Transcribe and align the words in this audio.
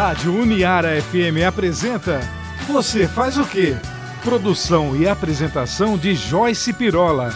Rádio 0.00 0.34
Uniara 0.34 0.98
FM 1.02 1.46
apresenta 1.46 2.20
Você 2.66 3.06
faz 3.06 3.36
o 3.36 3.44
quê? 3.44 3.76
Produção 4.24 4.96
e 4.96 5.06
apresentação 5.06 5.98
de 5.98 6.14
Joyce 6.14 6.72
Pirola. 6.72 7.30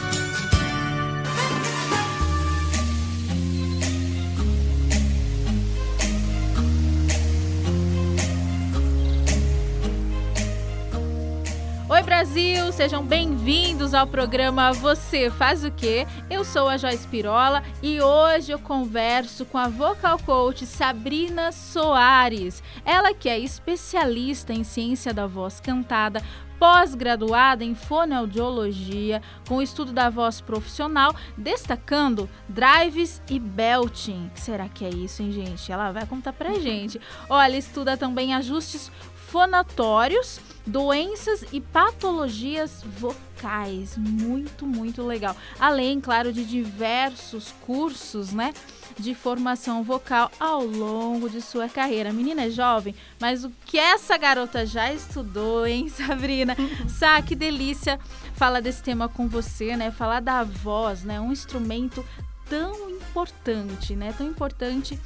Brasil, 12.64 12.72
sejam 12.72 13.04
bem-vindos 13.04 13.92
ao 13.92 14.06
programa 14.06 14.72
Você 14.72 15.28
Faz 15.28 15.64
o 15.64 15.70
Quê? 15.70 16.06
Eu 16.30 16.44
sou 16.44 16.68
a 16.68 16.78
Joyce 16.78 17.06
Pirola 17.06 17.62
e 17.82 18.00
hoje 18.00 18.52
eu 18.52 18.58
converso 18.58 19.44
com 19.44 19.58
a 19.58 19.68
vocal 19.68 20.18
coach 20.20 20.64
Sabrina 20.64 21.52
Soares. 21.52 22.62
Ela 22.84 23.12
que 23.12 23.28
é 23.28 23.38
especialista 23.38 24.52
em 24.54 24.64
ciência 24.64 25.12
da 25.12 25.26
voz 25.26 25.60
cantada, 25.60 26.22
pós-graduada 26.58 27.64
em 27.64 27.74
fonoaudiologia, 27.74 29.20
com 29.46 29.60
estudo 29.60 29.92
da 29.92 30.08
voz 30.08 30.40
profissional, 30.40 31.14
destacando 31.36 32.30
drives 32.48 33.20
e 33.28 33.38
belting. 33.38 34.30
Será 34.34 34.68
que 34.68 34.84
é 34.84 34.88
isso, 34.88 35.22
hein, 35.22 35.32
gente? 35.32 35.70
Ela 35.70 35.92
vai 35.92 36.06
contar 36.06 36.32
pra 36.32 36.54
gente. 36.54 36.98
Olha, 37.28 37.58
estuda 37.58 37.96
também 37.96 38.32
ajustes 38.32 38.90
fonatórios, 39.34 40.38
doenças 40.64 41.44
e 41.52 41.60
patologias 41.60 42.84
vocais. 43.00 43.96
Muito, 43.96 44.64
muito 44.64 45.02
legal. 45.02 45.36
Além, 45.58 46.00
claro, 46.00 46.32
de 46.32 46.44
diversos 46.44 47.52
cursos, 47.66 48.32
né? 48.32 48.54
De 48.96 49.12
formação 49.12 49.82
vocal 49.82 50.30
ao 50.38 50.64
longo 50.64 51.28
de 51.28 51.42
sua 51.42 51.68
carreira. 51.68 52.10
A 52.10 52.12
menina 52.12 52.44
é 52.44 52.50
jovem, 52.50 52.94
mas 53.18 53.42
o 53.44 53.50
que 53.66 53.76
essa 53.76 54.16
garota 54.16 54.64
já 54.64 54.92
estudou, 54.92 55.66
hein, 55.66 55.88
Sabrina? 55.90 56.54
Sá, 56.88 57.20
que 57.20 57.34
delícia 57.34 57.98
falar 58.36 58.60
desse 58.60 58.84
tema 58.84 59.08
com 59.08 59.26
você, 59.26 59.76
né? 59.76 59.90
Falar 59.90 60.20
da 60.20 60.44
voz, 60.44 61.02
né? 61.02 61.20
Um 61.20 61.32
instrumento 61.32 62.06
tão 62.48 62.88
importante, 62.88 63.96
né? 63.96 64.14
Tão 64.16 64.28
importante 64.28 64.96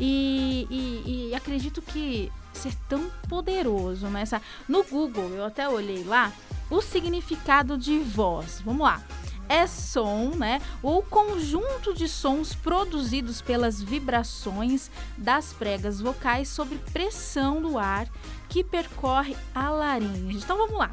e, 0.00 0.66
e, 0.70 1.28
e 1.28 1.34
acredito 1.34 1.82
que 1.82 2.32
ser 2.58 2.74
tão 2.88 3.10
poderoso 3.28 4.08
nessa. 4.08 4.38
Né? 4.38 4.44
No 4.68 4.84
Google, 4.84 5.30
eu 5.30 5.44
até 5.44 5.68
olhei 5.68 6.04
lá, 6.04 6.32
o 6.70 6.80
significado 6.80 7.76
de 7.76 7.98
voz. 7.98 8.60
Vamos 8.64 8.82
lá. 8.82 9.02
É 9.46 9.66
som, 9.66 10.30
né? 10.36 10.60
O 10.82 11.02
conjunto 11.02 11.92
de 11.92 12.08
sons 12.08 12.54
produzidos 12.54 13.42
pelas 13.42 13.82
vibrações 13.82 14.90
das 15.18 15.52
pregas 15.52 16.00
vocais 16.00 16.48
sob 16.48 16.78
pressão 16.92 17.60
do 17.60 17.78
ar 17.78 18.08
que 18.48 18.64
percorre 18.64 19.36
a 19.54 19.68
laringe. 19.68 20.38
Então 20.38 20.56
vamos 20.56 20.78
lá. 20.78 20.92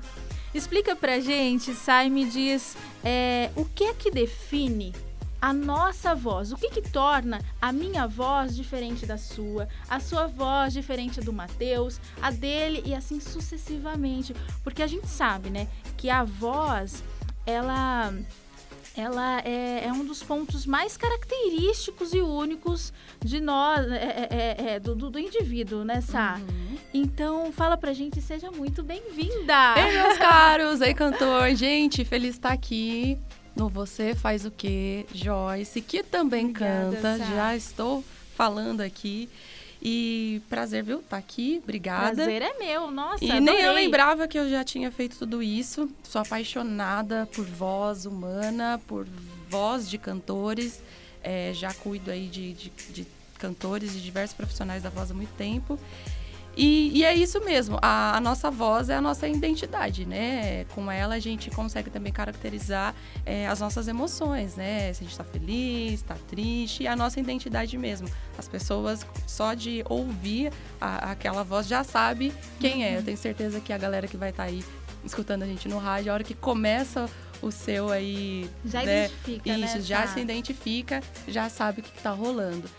Explica 0.53 0.98
pra 0.98 1.22
gente, 1.22 1.73
Sai, 1.73 2.09
me 2.09 2.25
diz 2.25 2.75
é, 3.03 3.52
o 3.56 3.64
que 3.64 3.86
é 3.86 3.94
que 3.94 4.12
define 4.12 4.94
a 5.42 5.52
nossa 5.52 6.14
voz. 6.14 6.52
O 6.52 6.56
que, 6.56 6.70
que 6.70 6.81
torna 6.81 7.42
a 7.59 7.72
minha 7.72 8.08
voz 8.08 8.56
diferente 8.56 9.06
da 9.06 9.17
sua, 9.17 9.67
a 9.89 10.00
sua 10.00 10.28
voz 10.28 10.72
diferente 10.72 11.20
do 11.20 11.34
Mateus, 11.34 12.00
a 12.22 12.30
dele 12.30 12.84
e 12.86 12.94
assim 12.94 13.20
sucessivamente. 13.20 14.36
Porque 14.64 14.84
a 14.84 14.88
gente 14.88 15.08
sabe, 15.08 15.50
né, 15.50 15.67
que 15.97 16.09
a 16.09 16.23
voz, 16.23 17.03
ela 17.45 18.14
ela 18.94 19.39
é, 19.45 19.86
é, 19.86 19.94
um 19.94 20.03
dos 20.03 20.22
pontos 20.22 20.66
mais 20.66 20.97
característicos 20.97 22.14
e 22.14 22.19
únicos 22.19 22.92
de 23.23 23.39
nós, 23.39 23.89
é, 23.89 23.95
é, 23.95 24.28
é, 24.30 24.69
é 24.73 24.80
do, 24.81 24.94
do, 24.94 25.17
indivíduo, 25.17 25.86
né, 25.86 26.02
Sá? 26.02 26.38
Uhum. 26.42 26.78
Então, 26.94 27.53
fala 27.53 27.78
pra 27.78 27.94
gente 27.94 28.19
e 28.19 28.22
seja 28.22 28.52
muito 28.52 28.84
bem-vinda! 28.84 29.75
Ei, 29.78 29.94
meus 29.94 30.17
caros! 30.17 30.81
Ei, 30.81 30.94
cantor! 30.94 31.56
Gente, 31.56 32.03
feliz 32.03 32.35
estar 32.35 32.51
aqui 32.51 33.18
no 33.56 33.69
Você 33.69 34.16
Faz 34.16 34.45
o 34.45 34.51
Quê, 34.51 35.06
Joyce, 35.13 35.81
que 35.81 36.03
também 36.03 36.47
Obrigada, 36.47 36.95
canta. 36.95 37.17
Sá. 37.17 37.25
Já 37.25 37.56
estou 37.56 38.03
falando 38.35 38.81
aqui. 38.81 39.29
E 39.84 40.41
prazer, 40.47 40.84
viu? 40.84 41.01
Tá 41.01 41.17
aqui, 41.17 41.59
obrigada. 41.63 42.16
Prazer 42.16 42.41
é 42.44 42.53
meu, 42.59 42.91
nossa. 42.91 43.25
E 43.25 43.31
adorei. 43.31 43.41
nem 43.41 43.62
eu 43.62 43.73
lembrava 43.73 44.28
que 44.28 44.38
eu 44.38 44.47
já 44.47 44.63
tinha 44.63 44.91
feito 44.91 45.17
tudo 45.17 45.41
isso. 45.41 45.89
Sou 46.03 46.22
apaixonada 46.22 47.28
por 47.34 47.44
voz 47.45 48.06
humana, 48.06 48.79
por 48.85 49.07
voz 49.50 49.89
de 49.89 49.97
cantores. 49.97 50.83
É, 51.23 51.51
já 51.53 51.73
cuido 51.73 52.12
aí 52.12 52.28
de, 52.28 52.53
de, 52.53 52.69
de 52.91 53.07
cantores 53.39 53.95
e 53.95 54.00
diversos 54.00 54.35
profissionais 54.35 54.83
da 54.83 54.89
voz 54.91 55.09
há 55.09 55.16
muito 55.16 55.33
tempo. 55.35 55.79
E, 56.56 57.00
e, 57.00 57.06
é 57.06 57.13
isso 57.16 57.39
mesmo, 57.44 57.78
a, 57.81 58.17
a, 58.17 58.19
nossa 58.19 58.51
voz 58.51 58.89
é 58.89 58.95
a 58.95 59.01
nossa 59.01 59.28
identidade, 59.28 60.06
né? 60.06 60.66
Com 60.75 60.91
ela 60.91 61.16
a 61.16 61.19
gente 61.19 61.50
consegue 61.50 61.89
também 61.89 62.12
caracterizar 62.12 62.94
é, 63.25 63.47
as 63.47 63.59
nossas 63.59 63.88
emoções, 63.88 64.56
né? 64.56 64.91
Se 64.94 65.01
a 65.01 65.03
gente 65.03 65.12
está 65.12 65.23
feliz, 65.23 65.94
está 65.94 66.16
triste, 66.28 66.84
e 66.84 66.88
a 66.88 66.95
nossa 66.95 67.19
identidade 67.19 67.78
mesmo. 67.78 68.09
As 68.38 68.47
pessoas, 68.47 69.06
só 69.25 69.53
de 69.53 69.84
ouvir 69.88 70.51
a, 70.79 71.12
aquela 71.12 71.44
voz, 71.44 71.67
já 71.67 71.84
sabe 71.84 72.34
quem 72.59 72.83
é. 72.83 72.97
Eu 72.97 73.03
tenho 73.03 73.18
certeza 73.18 73.62
que 73.62 73.72
a 73.72 73.78
galera 73.78 74.07
que 74.07 74.18
vai 74.18 74.31
estar 74.31 74.44
tá 74.44 74.50
aí 74.50 74.63
escutando 75.06 75.44
a 75.44 75.47
gente 75.47 75.69
no 75.69 75.78
rádio, 75.78 76.12
a 76.12 76.16
hora 76.16 76.23
que 76.23 76.35
começa 76.35 77.09
o 77.41 77.50
seu 77.50 77.89
aí. 77.89 78.50
Já 78.66 78.83
né? 78.83 79.06
identifica. 79.06 79.50
Isso, 79.50 79.78
né? 79.78 79.81
já 79.81 80.01
tá. 80.01 80.07
se 80.09 80.19
identifica, 80.19 81.01
já 81.28 81.50
sabe 81.50 81.79
o 81.79 81.83
que 81.83 81.97
está 81.97 82.12
rolando 82.12 82.69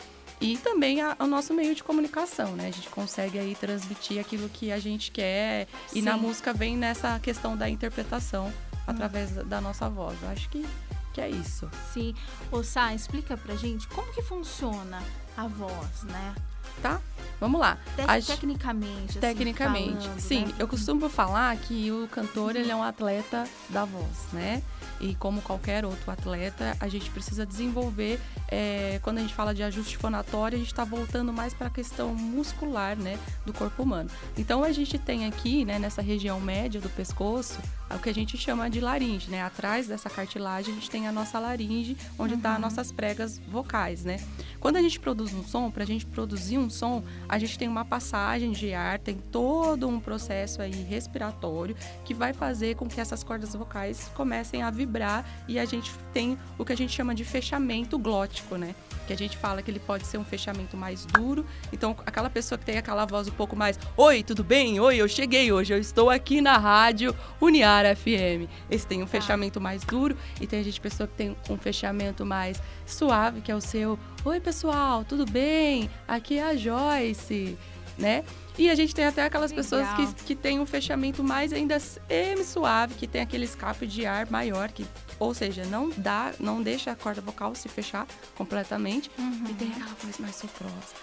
e 0.42 0.58
também 0.58 1.00
a, 1.00 1.16
o 1.20 1.26
nosso 1.26 1.54
meio 1.54 1.72
de 1.72 1.84
comunicação, 1.84 2.56
né? 2.56 2.66
A 2.66 2.70
gente 2.72 2.88
consegue 2.90 3.38
aí 3.38 3.54
transmitir 3.54 4.18
aquilo 4.18 4.48
que 4.48 4.72
a 4.72 4.78
gente 4.80 5.12
quer 5.12 5.68
Sim. 5.86 6.00
e 6.00 6.02
na 6.02 6.16
música 6.16 6.52
vem 6.52 6.76
nessa 6.76 7.16
questão 7.20 7.56
da 7.56 7.70
interpretação 7.70 8.52
através 8.84 9.36
hum. 9.36 9.44
da 9.46 9.60
nossa 9.60 9.88
voz. 9.88 10.20
Eu 10.20 10.30
acho 10.30 10.48
que, 10.48 10.66
que 11.14 11.20
é 11.20 11.30
isso. 11.30 11.70
Sim. 11.94 12.12
Ô 12.50 12.64
Sá, 12.64 12.92
explica 12.92 13.36
pra 13.36 13.54
gente 13.54 13.86
como 13.86 14.12
que 14.12 14.20
funciona 14.20 15.00
a 15.36 15.46
voz, 15.46 16.02
né? 16.02 16.34
Tá? 16.82 17.00
Vamos 17.42 17.60
lá. 17.60 17.76
Te 17.96 18.02
As... 18.06 18.24
Tecnicamente. 18.24 19.18
Assim, 19.18 19.18
tecnicamente. 19.18 20.04
Falando, 20.04 20.20
Sim, 20.20 20.44
né? 20.44 20.52
eu 20.60 20.68
costumo 20.68 21.08
falar 21.08 21.56
que 21.56 21.90
o 21.90 22.06
cantor 22.06 22.54
ele 22.54 22.70
é 22.70 22.76
um 22.76 22.84
atleta 22.84 23.48
da 23.68 23.84
voz, 23.84 24.28
né? 24.32 24.62
E 25.00 25.16
como 25.16 25.42
qualquer 25.42 25.84
outro 25.84 26.08
atleta, 26.08 26.76
a 26.78 26.86
gente 26.86 27.10
precisa 27.10 27.44
desenvolver. 27.44 28.20
É, 28.46 29.00
quando 29.02 29.18
a 29.18 29.20
gente 29.22 29.34
fala 29.34 29.52
de 29.52 29.60
ajuste 29.64 29.96
fonatório, 29.96 30.54
a 30.54 30.58
gente 30.60 30.70
está 30.70 30.84
voltando 30.84 31.32
mais 31.32 31.52
para 31.52 31.66
a 31.66 31.70
questão 31.70 32.14
muscular, 32.14 32.96
né, 32.96 33.18
do 33.44 33.52
corpo 33.52 33.82
humano. 33.82 34.08
Então 34.38 34.62
a 34.62 34.70
gente 34.70 34.96
tem 34.96 35.26
aqui, 35.26 35.64
né, 35.64 35.80
nessa 35.80 36.00
região 36.00 36.38
média 36.40 36.80
do 36.80 36.88
pescoço, 36.90 37.58
o 37.94 37.98
que 37.98 38.08
a 38.08 38.14
gente 38.14 38.36
chama 38.36 38.70
de 38.70 38.80
laringe, 38.80 39.30
né? 39.30 39.42
Atrás 39.42 39.86
dessa 39.86 40.08
cartilagem 40.08 40.72
a 40.72 40.74
gente 40.74 40.90
tem 40.90 41.06
a 41.06 41.12
nossa 41.12 41.38
laringe, 41.38 41.96
onde 42.18 42.34
está 42.34 42.50
uhum. 42.50 42.54
as 42.56 42.60
nossas 42.60 42.92
pregas 42.92 43.40
vocais, 43.48 44.04
né? 44.04 44.18
Quando 44.60 44.76
a 44.76 44.82
gente 44.82 44.98
produz 44.98 45.32
um 45.34 45.42
som, 45.42 45.70
para 45.70 45.82
a 45.82 45.86
gente 45.86 46.06
produzir 46.06 46.58
um 46.58 46.70
som, 46.70 47.02
a 47.28 47.38
gente 47.38 47.58
tem 47.58 47.68
uma 47.68 47.84
passagem 47.84 48.52
de 48.52 48.72
ar, 48.72 48.98
tem 48.98 49.16
todo 49.16 49.88
um 49.88 50.00
processo 50.00 50.62
aí 50.62 50.70
respiratório 50.70 51.76
que 52.04 52.14
vai 52.14 52.32
fazer 52.32 52.76
com 52.76 52.88
que 52.88 53.00
essas 53.00 53.22
cordas 53.22 53.54
vocais 53.54 54.10
comecem 54.14 54.62
a 54.62 54.70
vibrar 54.70 55.24
e 55.48 55.58
a 55.58 55.64
gente 55.64 55.92
tem 56.12 56.38
o 56.58 56.64
que 56.64 56.72
a 56.72 56.76
gente 56.76 56.92
chama 56.92 57.14
de 57.14 57.24
fechamento 57.24 57.98
glótico, 57.98 58.56
né? 58.56 58.74
Que 59.06 59.12
a 59.12 59.16
gente 59.16 59.36
fala 59.36 59.62
que 59.62 59.70
ele 59.70 59.80
pode 59.80 60.06
ser 60.06 60.18
um 60.18 60.24
fechamento 60.24 60.76
mais 60.76 61.04
duro. 61.04 61.44
Então, 61.72 61.96
aquela 62.06 62.30
pessoa 62.30 62.56
que 62.56 62.64
tem 62.64 62.78
aquela 62.78 63.04
voz 63.04 63.26
um 63.26 63.32
pouco 63.32 63.56
mais: 63.56 63.78
Oi, 63.96 64.22
tudo 64.22 64.44
bem? 64.44 64.78
Oi, 64.78 64.96
eu 64.96 65.08
cheguei 65.08 65.50
hoje, 65.50 65.72
eu 65.72 65.78
estou 65.78 66.08
aqui 66.08 66.40
na 66.40 66.56
rádio 66.56 67.14
Uniar 67.40 67.81
FM. 67.84 68.50
Esse 68.70 68.86
tem 68.86 69.02
um 69.02 69.06
tá. 69.06 69.12
fechamento 69.12 69.60
mais 69.60 69.84
duro 69.84 70.16
e 70.40 70.46
tem 70.46 70.60
a 70.60 70.62
gente 70.62 70.80
pessoa 70.80 71.06
que 71.06 71.14
tem 71.14 71.36
um 71.48 71.56
fechamento 71.56 72.24
mais 72.24 72.60
suave, 72.86 73.40
que 73.40 73.50
é 73.50 73.54
o 73.54 73.60
seu 73.60 73.98
Oi, 74.24 74.40
pessoal, 74.40 75.04
tudo 75.04 75.26
bem? 75.26 75.90
Aqui 76.06 76.38
é 76.38 76.44
a 76.44 76.56
Joyce, 76.56 77.58
né? 77.98 78.24
E 78.56 78.70
a 78.70 78.74
gente 78.74 78.94
tem 78.94 79.06
até 79.06 79.24
aquelas 79.24 79.50
Legal. 79.50 79.64
pessoas 79.64 79.88
que, 79.94 80.24
que 80.24 80.34
tem 80.36 80.60
um 80.60 80.66
fechamento 80.66 81.24
mais 81.24 81.52
ainda 81.52 81.80
semi-suave, 81.80 82.94
que 82.94 83.06
tem 83.06 83.22
aquele 83.22 83.44
escape 83.44 83.86
de 83.86 84.06
ar 84.06 84.30
maior, 84.30 84.70
que, 84.70 84.86
ou 85.18 85.32
seja, 85.34 85.64
não 85.64 85.90
dá, 85.96 86.32
não 86.38 86.62
deixa 86.62 86.90
a 86.92 86.94
corda 86.94 87.20
vocal 87.20 87.54
se 87.54 87.68
fechar 87.68 88.06
completamente. 88.34 89.10
Uhum. 89.18 89.44
E 89.50 89.54
tem 89.54 89.72
aquela 89.72 89.94
voz 90.00 90.18
mais 90.18 90.36
soprosa. 90.36 90.94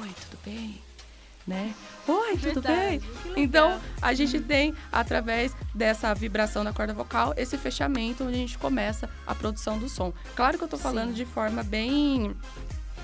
Oi, 0.00 0.10
tudo 0.30 0.38
bem? 0.44 0.80
Né? 1.46 1.74
Oi, 2.06 2.36
tudo 2.36 2.60
Verdade, 2.60 2.98
bem? 3.24 3.44
Então, 3.44 3.80
a 4.00 4.14
gente 4.14 4.40
tem, 4.40 4.74
através 4.90 5.54
dessa 5.74 6.14
vibração 6.14 6.64
da 6.64 6.72
corda 6.72 6.92
vocal, 6.92 7.34
esse 7.36 7.56
fechamento 7.56 8.24
onde 8.24 8.34
a 8.34 8.38
gente 8.38 8.58
começa 8.58 9.08
a 9.26 9.34
produção 9.34 9.78
do 9.78 9.88
som. 9.88 10.12
Claro 10.34 10.58
que 10.58 10.64
eu 10.64 10.68
tô 10.68 10.78
falando 10.78 11.08
Sim. 11.08 11.14
de 11.14 11.24
forma 11.24 11.62
bem 11.62 12.34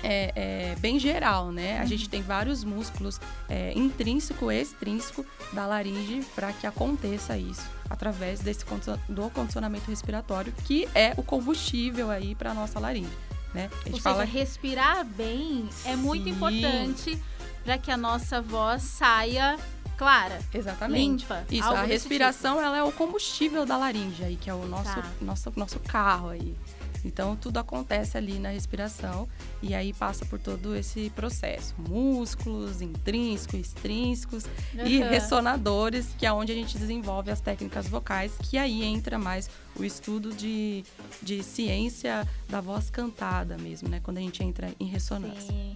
é, 0.03 0.31
é, 0.35 0.75
bem 0.79 0.99
geral, 0.99 1.51
né? 1.51 1.79
A 1.79 1.85
gente 1.85 2.09
tem 2.09 2.21
vários 2.21 2.63
músculos 2.63 3.19
é, 3.47 3.71
intrínseco 3.75 4.51
e 4.51 4.59
extrínseco 4.59 5.25
da 5.53 5.65
laringe 5.65 6.23
para 6.35 6.51
que 6.53 6.65
aconteça 6.65 7.37
isso 7.37 7.69
através 7.89 8.39
desse 8.39 8.65
do 9.09 9.29
condicionamento 9.29 9.89
respiratório, 9.89 10.53
que 10.65 10.87
é 10.95 11.13
o 11.17 11.23
combustível 11.23 12.09
aí 12.09 12.33
para 12.33 12.53
nossa 12.53 12.79
laringe, 12.79 13.11
né? 13.53 13.69
Ou 13.91 13.99
seja, 13.99 14.23
respirar 14.23 15.05
bem 15.05 15.69
é 15.85 15.95
muito 15.95 16.27
importante 16.27 17.21
para 17.63 17.77
que 17.77 17.91
a 17.91 17.97
nossa 17.97 18.41
voz 18.41 18.81
saia 18.83 19.57
clara. 19.97 20.39
Exatamente. 20.53 21.21
Limpa. 21.23 21.45
Isso, 21.51 21.69
a 21.69 21.83
respiração 21.83 22.59
ela 22.61 22.77
é 22.77 22.83
o 22.83 22.91
combustível 22.91 23.65
da 23.65 23.77
laringe 23.77 24.23
aí, 24.23 24.35
que 24.35 24.49
é 24.49 24.53
o 24.53 24.65
nosso, 24.65 24.95
Tá. 24.95 25.11
nosso, 25.21 25.53
nosso 25.55 25.79
carro 25.79 26.29
aí. 26.29 26.55
Então 27.03 27.35
tudo 27.35 27.57
acontece 27.57 28.15
ali 28.15 28.37
na 28.37 28.49
respiração 28.49 29.27
e 29.61 29.73
aí 29.73 29.91
passa 29.91 30.23
por 30.23 30.37
todo 30.37 30.75
esse 30.75 31.09
processo. 31.11 31.73
Músculos, 31.79 32.79
intrínsecos, 32.81 33.59
extrínsecos 33.59 34.45
e 34.85 35.01
Aham. 35.01 35.09
ressonadores, 35.09 36.09
que 36.17 36.25
é 36.27 36.31
onde 36.33 36.51
a 36.51 36.55
gente 36.55 36.77
desenvolve 36.77 37.31
as 37.31 37.41
técnicas 37.41 37.87
vocais, 37.87 38.33
que 38.43 38.55
aí 38.57 38.83
entra 38.83 39.17
mais 39.17 39.49
o 39.75 39.83
estudo 39.83 40.31
de, 40.31 40.83
de 41.23 41.41
ciência 41.41 42.27
da 42.47 42.61
voz 42.61 42.89
cantada 42.91 43.57
mesmo, 43.57 43.89
né? 43.89 43.99
Quando 44.03 44.17
a 44.19 44.21
gente 44.21 44.43
entra 44.43 44.71
em 44.79 44.85
ressonância. 44.85 45.41
Sim. 45.51 45.73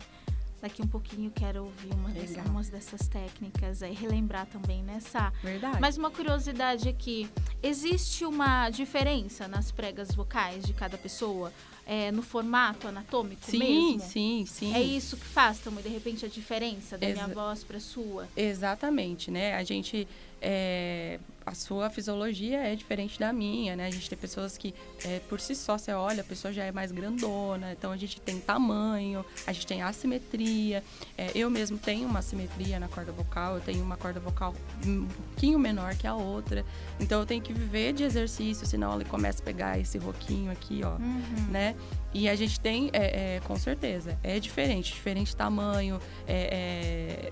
Daqui 0.65 0.81
um 0.81 0.87
pouquinho 0.87 1.29
quero 1.29 1.65
ouvir 1.65 1.93
uma 1.93 2.09
dessas, 2.09 2.37
Legal. 2.37 2.47
umas 2.47 2.69
dessas 2.69 3.07
técnicas 3.07 3.83
aí, 3.83 3.93
relembrar 3.93 4.47
também, 4.47 4.81
né, 4.81 4.99
Sá? 4.99 5.31
Verdade. 5.43 5.77
Mas 5.79 5.95
uma 5.95 6.09
curiosidade 6.09 6.89
aqui, 6.89 7.29
existe 7.61 8.25
uma 8.25 8.71
diferença 8.71 9.47
nas 9.47 9.71
pregas 9.71 10.15
vocais 10.15 10.65
de 10.65 10.73
cada 10.73 10.97
pessoa? 10.97 11.53
É, 11.87 12.11
no 12.11 12.23
formato 12.23 12.87
anatômico 12.87 13.45
sim, 13.45 13.59
mesmo? 13.59 13.99
sim, 13.99 14.43
sim. 14.47 14.73
É 14.73 14.81
isso 14.81 15.15
que 15.17 15.25
faz 15.25 15.59
também, 15.59 15.83
de 15.83 15.89
repente, 15.89 16.25
a 16.25 16.27
diferença 16.27 16.97
da 16.97 17.05
minha 17.07 17.25
Exa- 17.25 17.33
voz 17.33 17.63
para 17.63 17.79
sua? 17.79 18.27
Exatamente, 18.35 19.29
né? 19.29 19.53
A 19.55 19.63
gente. 19.63 20.07
é, 20.41 21.19
a 21.45 21.53
sua 21.53 21.91
fisiologia 21.91 22.57
é 22.59 22.75
diferente 22.75 23.19
da 23.19 23.31
minha, 23.31 23.75
né? 23.75 23.85
A 23.85 23.91
gente 23.91 24.09
tem 24.09 24.17
pessoas 24.17 24.57
que, 24.57 24.73
é, 25.03 25.19
por 25.29 25.39
si 25.39 25.53
só, 25.53 25.77
você 25.77 25.91
olha, 25.93 26.21
a 26.21 26.23
pessoa 26.23 26.51
já 26.51 26.63
é 26.63 26.71
mais 26.71 26.91
grandona, 26.91 27.71
então 27.71 27.91
a 27.91 27.97
gente 27.97 28.19
tem 28.19 28.39
tamanho, 28.39 29.23
a 29.45 29.53
gente 29.53 29.67
tem 29.67 29.83
assimetria. 29.83 30.83
É, 31.15 31.29
eu 31.35 31.49
mesmo 31.51 31.77
tenho 31.77 32.07
uma 32.07 32.17
assimetria 32.19 32.79
na 32.79 32.87
corda 32.87 33.11
vocal, 33.11 33.55
eu 33.55 33.61
tenho 33.61 33.83
uma 33.83 33.95
corda 33.95 34.19
vocal 34.19 34.55
um 34.87 35.05
pouquinho 35.05 35.59
menor 35.59 35.95
que 35.95 36.07
a 36.07 36.15
outra. 36.15 36.65
Então 36.99 37.19
eu 37.19 37.25
tenho 37.27 37.43
que 37.43 37.53
viver 37.53 37.93
de 37.93 38.03
exercício, 38.03 38.65
senão 38.65 38.91
ela 38.93 39.05
começa 39.05 39.39
a 39.41 39.45
pegar 39.45 39.77
esse 39.79 39.99
roquinho 39.99 40.51
aqui, 40.51 40.81
ó 40.83 40.95
Uhum. 40.95 41.47
né? 41.51 41.74
E 42.13 42.29
a 42.29 42.35
gente 42.35 42.59
tem, 42.59 42.89
é, 42.93 43.35
é, 43.35 43.41
com 43.41 43.57
certeza, 43.57 44.17
é 44.23 44.39
diferente, 44.39 44.93
diferente 44.93 45.35
tamanho, 45.35 45.99
é, 46.25 47.29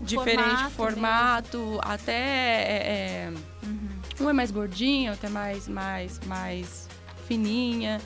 diferente 0.00 0.70
Formato 0.70 1.50
formato, 1.56 1.80
até 1.82 2.12
é, 2.12 2.82
é, 2.86 3.32
Uhum. 3.62 4.26
um 4.26 4.30
é 4.30 4.32
mais 4.32 4.50
gordinho, 4.50 5.12
outro 5.12 5.26
é 5.26 5.30
mais, 5.30 5.66
mais, 5.66 6.20
mais 6.26 6.88
fininha. 7.26 8.00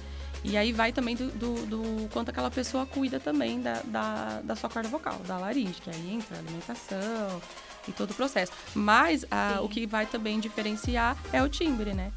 E 0.45 0.57
aí 0.57 0.73
vai 0.73 0.93
também 0.93 1.17
do, 1.17 1.27
do, 1.33 1.67
do 1.67 2.09
quanto 2.11 2.29
aquela 2.31 2.51
pessoa 2.51 2.87
cuida 2.87 3.19
também 3.19 3.61
da, 3.61 3.83
da, 3.85 4.41
da 4.45 4.55
sua 4.55 4.71
corda 4.71 4.89
vocal, 4.89 5.19
da 5.27 5.37
laringe, 5.37 5.81
que 5.81 5.91
aí 5.91 6.15
entra 6.15 6.37
a 6.37 6.39
alimentação 6.39 7.43
e 7.89 7.93
todo 7.93 8.13
o 8.13 8.15
processo. 8.15 8.53
Mas 8.73 9.25
ah, 9.31 9.57
Sim. 9.59 9.65
o 9.65 9.69
que 9.69 9.87
vai 9.87 10.07
também 10.07 10.39
diferenciar 10.39 11.17
é 11.33 11.43
o 11.43 11.49
timbre, 11.49 11.93
né? 11.93 12.13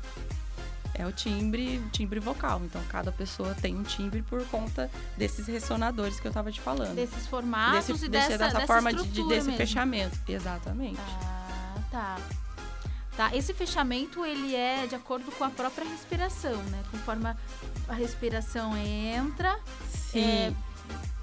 É 1.01 1.05
o 1.07 1.11
timbre, 1.11 1.81
timbre 1.91 2.19
vocal. 2.19 2.61
Então, 2.63 2.79
cada 2.89 3.11
pessoa 3.11 3.55
tem 3.59 3.75
um 3.75 3.81
timbre 3.81 4.21
por 4.21 4.45
conta 4.49 4.87
desses 5.17 5.47
ressonadores 5.47 6.19
que 6.19 6.27
eu 6.27 6.31
tava 6.31 6.51
te 6.51 6.61
falando. 6.61 6.93
Desses 6.93 7.25
formatos 7.25 7.87
Desse- 7.87 8.05
e 8.05 8.09
desse- 8.09 8.29
dessa, 8.37 8.53
dessa 8.53 8.67
forma 8.67 8.93
de, 8.93 9.03
de- 9.07 9.23
desse 9.27 9.47
mesmo. 9.47 9.57
fechamento. 9.57 10.19
Exatamente. 10.27 10.99
Ah, 11.23 11.75
tá. 11.89 12.17
Tá, 13.17 13.35
esse 13.35 13.51
fechamento 13.53 14.23
ele 14.23 14.55
é 14.55 14.85
de 14.87 14.93
acordo 14.95 15.31
com 15.31 15.43
a 15.43 15.49
própria 15.49 15.85
respiração, 15.89 16.55
né? 16.65 16.81
Conforme 16.91 17.27
a, 17.27 17.35
a 17.89 17.93
respiração 17.93 18.77
entra, 18.77 19.59
Sim. 19.89 20.19
é, 20.21 20.53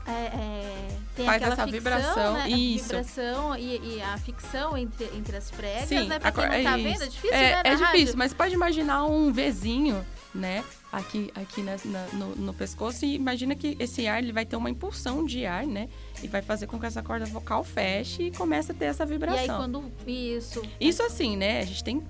é, 0.09 0.13
é, 0.13 0.89
tem 1.15 1.27
Faz 1.27 1.37
aquela 1.43 1.53
essa 1.55 1.67
ficção, 1.67 1.79
vibração, 1.79 2.33
né? 2.35 2.49
isso. 2.51 2.85
Vibração 2.89 3.57
e, 3.57 3.97
e 3.97 4.03
a 4.03 4.17
ficção 4.19 4.77
entre, 4.77 5.05
entre 5.17 5.37
as 5.37 5.51
pregas, 5.51 5.89
Sim, 5.89 6.07
né? 6.09 6.19
Pra 6.19 6.33
quem 6.33 6.45
não 6.45 6.51
tá 6.51 6.79
é 6.79 6.83
vendo, 6.83 7.03
é 7.03 7.07
difícil, 7.07 7.37
é, 7.37 7.41
né? 7.41 7.61
é 7.65 7.71
na 7.71 7.75
difícil, 7.77 7.87
rádio? 8.07 8.19
mas 8.19 8.33
pode 8.35 8.55
imaginar 8.55 9.05
um 9.05 9.33
Vzinho, 9.33 10.05
né? 10.35 10.65
Aqui, 10.91 11.31
aqui 11.35 11.61
na- 11.63 11.77
na- 11.85 12.07
no, 12.15 12.35
no 12.37 12.55
pescoço 12.55 13.05
e 13.05 13.15
imagina 13.15 13.55
que 13.55 13.77
esse 13.79 14.07
ar 14.07 14.23
ele 14.23 14.33
vai 14.33 14.47
ter 14.47 14.57
uma 14.57 14.71
impulsão 14.71 15.25
de 15.25 15.45
ar, 15.45 15.67
né? 15.67 15.89
E 16.23 16.29
vai 16.29 16.41
fazer 16.41 16.67
com 16.67 16.79
que 16.81 16.87
essa 16.87 17.03
corda 17.03 17.27
vocal 17.27 17.63
feche 17.63 18.23
e 18.25 18.31
comece 18.31 18.73
a 18.73 18.75
ter 18.75 18.87
essa 18.87 19.03
E 19.05 19.07
vibração. 19.07 19.41
aí 19.41 19.49
quando. 19.49 19.93
Isso. 20.07 20.63
Isso 20.81 21.03
assim, 21.03 21.37
né? 21.37 21.61
A 21.61 21.65
gente 21.65 21.85
tem 21.85 22.03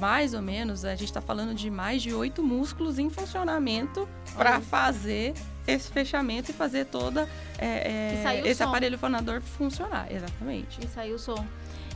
mais 0.00 0.32
ou 0.32 0.40
menos, 0.42 0.84
a 0.84 0.94
gente 0.94 1.12
tá 1.12 1.20
falando 1.20 1.54
de 1.54 1.70
mais 1.70 2.00
de 2.02 2.14
oito 2.14 2.42
músculos 2.42 2.98
em 2.98 3.10
funcionamento 3.10 4.08
para 4.36 4.60
fazer 4.60 5.34
esse 5.68 5.90
fechamento 5.90 6.50
e 6.50 6.54
fazer 6.54 6.86
toda 6.86 7.28
é, 7.58 8.22
é, 8.24 8.40
esse 8.44 8.62
som. 8.62 8.68
aparelho 8.68 8.98
fonador 8.98 9.40
funcionar. 9.40 10.10
Exatamente. 10.10 10.84
E 10.84 10.88
saiu 10.88 11.16
o 11.16 11.18
som. 11.18 11.46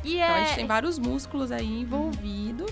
E 0.04 0.16
Então 0.16 0.34
a 0.34 0.38
é. 0.38 0.44
gente 0.44 0.54
tem 0.56 0.66
vários 0.66 0.98
músculos 0.98 1.50
aí 1.50 1.80
envolvidos 1.80 2.70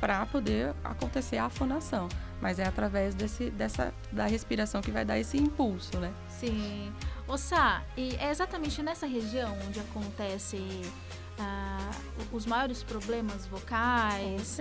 para 0.00 0.26
poder 0.26 0.74
acontecer 0.82 1.38
a 1.38 1.48
fonação. 1.48 2.08
Mas 2.40 2.58
é 2.58 2.64
através 2.64 3.14
desse, 3.14 3.50
dessa, 3.50 3.94
da 4.10 4.26
respiração 4.26 4.80
que 4.80 4.90
vai 4.90 5.04
dar 5.04 5.16
esse 5.16 5.38
impulso, 5.38 5.96
né? 5.98 6.12
Sim. 6.28 6.92
Ô 7.28 7.38
Sá, 7.38 7.82
e 7.96 8.16
é 8.16 8.30
exatamente 8.30 8.82
nessa 8.82 9.06
região 9.06 9.56
onde 9.64 9.78
acontece 9.78 10.58
ah, 11.38 11.90
os 12.32 12.46
maiores 12.46 12.82
problemas 12.82 13.46
vocais, 13.46 14.58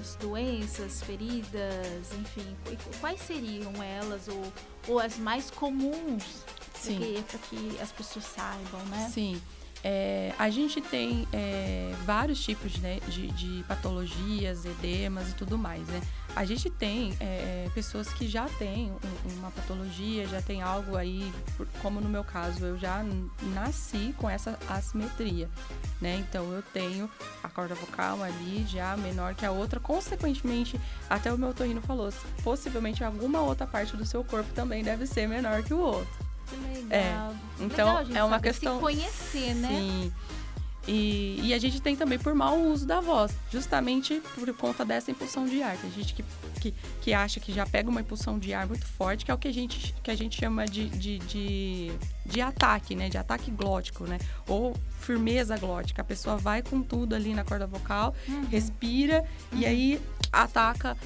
as 0.00 0.14
doenças, 0.16 1.02
feridas, 1.02 2.12
enfim, 2.18 2.56
qu- 2.64 2.98
quais 3.00 3.20
seriam 3.20 3.72
elas 3.82 4.28
ou, 4.28 4.52
ou 4.88 4.98
as 5.00 5.16
mais 5.18 5.50
comuns 5.50 6.44
Sim. 6.74 7.22
para 7.28 7.38
que 7.38 7.78
as 7.80 7.90
pessoas 7.92 8.24
saibam, 8.24 8.84
né? 8.86 9.10
Sim. 9.12 9.40
É, 9.84 10.32
a 10.38 10.50
gente 10.50 10.80
tem 10.80 11.26
é, 11.32 11.94
vários 12.04 12.40
tipos 12.42 12.76
né, 12.78 12.98
de, 13.08 13.28
de 13.28 13.64
patologias, 13.68 14.64
edemas 14.64 15.30
e 15.30 15.34
tudo 15.34 15.56
mais, 15.56 15.86
né? 15.88 16.00
A 16.34 16.44
gente 16.44 16.68
tem 16.68 17.14
é, 17.20 17.68
pessoas 17.74 18.12
que 18.12 18.26
já 18.28 18.48
têm 18.58 18.90
um- 18.92 19.38
uma 19.38 19.50
patologia, 19.50 20.26
já 20.26 20.42
tem 20.42 20.62
algo 20.62 20.96
aí, 20.96 21.32
como 21.80 22.00
no 22.00 22.08
meu 22.08 22.24
caso, 22.24 22.64
eu 22.64 22.76
já 22.78 23.04
nasci 23.54 24.14
com 24.18 24.28
essa 24.28 24.58
assimetria, 24.68 25.48
né? 26.00 26.16
Então 26.28 26.52
eu 26.52 26.62
tenho 26.62 27.08
a 27.42 27.48
corda 27.48 27.74
vocal 27.74 28.22
ali 28.22 28.64
já 28.68 28.96
menor 28.96 29.34
que 29.34 29.46
a 29.46 29.50
outra, 29.52 29.78
consequentemente, 29.80 30.78
até 31.08 31.32
o 31.32 31.38
meu 31.38 31.54
torrino 31.54 31.80
falou, 31.80 32.12
possivelmente 32.42 33.02
alguma 33.04 33.40
outra 33.40 33.66
parte 33.66 33.96
do 33.96 34.04
seu 34.04 34.22
corpo 34.24 34.52
também 34.54 34.82
deve 34.82 35.06
ser 35.06 35.28
menor 35.28 35.62
que 35.62 35.72
o 35.72 35.78
outro. 35.78 36.27
Legal. 36.56 36.88
É, 36.90 37.64
então, 37.64 37.98
Legal 37.98 38.16
é 38.16 38.24
uma 38.24 38.40
questão- 38.40 38.74
Se 38.76 38.80
conhecer, 38.80 39.54
né? 39.54 39.68
Sim. 39.68 40.12
E, 40.90 41.40
e 41.42 41.52
a 41.52 41.58
gente 41.58 41.82
tem 41.82 41.94
também 41.94 42.18
por 42.18 42.34
mau 42.34 42.58
uso 42.58 42.86
da 42.86 42.98
voz, 42.98 43.30
justamente 43.52 44.22
por 44.34 44.50
conta 44.54 44.86
dessa 44.86 45.10
impulsão 45.10 45.44
de 45.44 45.62
ar. 45.62 45.76
Tem 45.76 45.90
gente 45.92 46.14
que, 46.14 46.24
que, 46.62 46.74
que 47.02 47.12
acha 47.12 47.38
que 47.38 47.52
já 47.52 47.66
pega 47.66 47.90
uma 47.90 48.00
impulsão 48.00 48.38
de 48.38 48.54
ar 48.54 48.66
muito 48.66 48.86
forte, 48.86 49.22
que 49.22 49.30
é 49.30 49.34
o 49.34 49.36
que 49.36 49.48
a 49.48 49.52
gente, 49.52 49.94
que 50.02 50.10
a 50.10 50.14
gente 50.16 50.40
chama 50.40 50.64
de, 50.64 50.88
de, 50.88 51.18
de, 51.18 51.92
de 52.24 52.40
ataque, 52.40 52.94
né? 52.94 53.10
De 53.10 53.18
ataque 53.18 53.50
glótico, 53.50 54.04
né? 54.04 54.16
Ou 54.46 54.74
firmeza 55.00 55.58
glótica. 55.58 56.00
A 56.00 56.04
pessoa 56.06 56.38
vai 56.38 56.62
com 56.62 56.80
tudo 56.82 57.14
ali 57.14 57.34
na 57.34 57.44
corda 57.44 57.66
vocal, 57.66 58.14
Uhum. 58.26 58.46
respira 58.46 59.22
e 59.52 59.66
aí 59.66 60.00
ataca, 60.32 60.96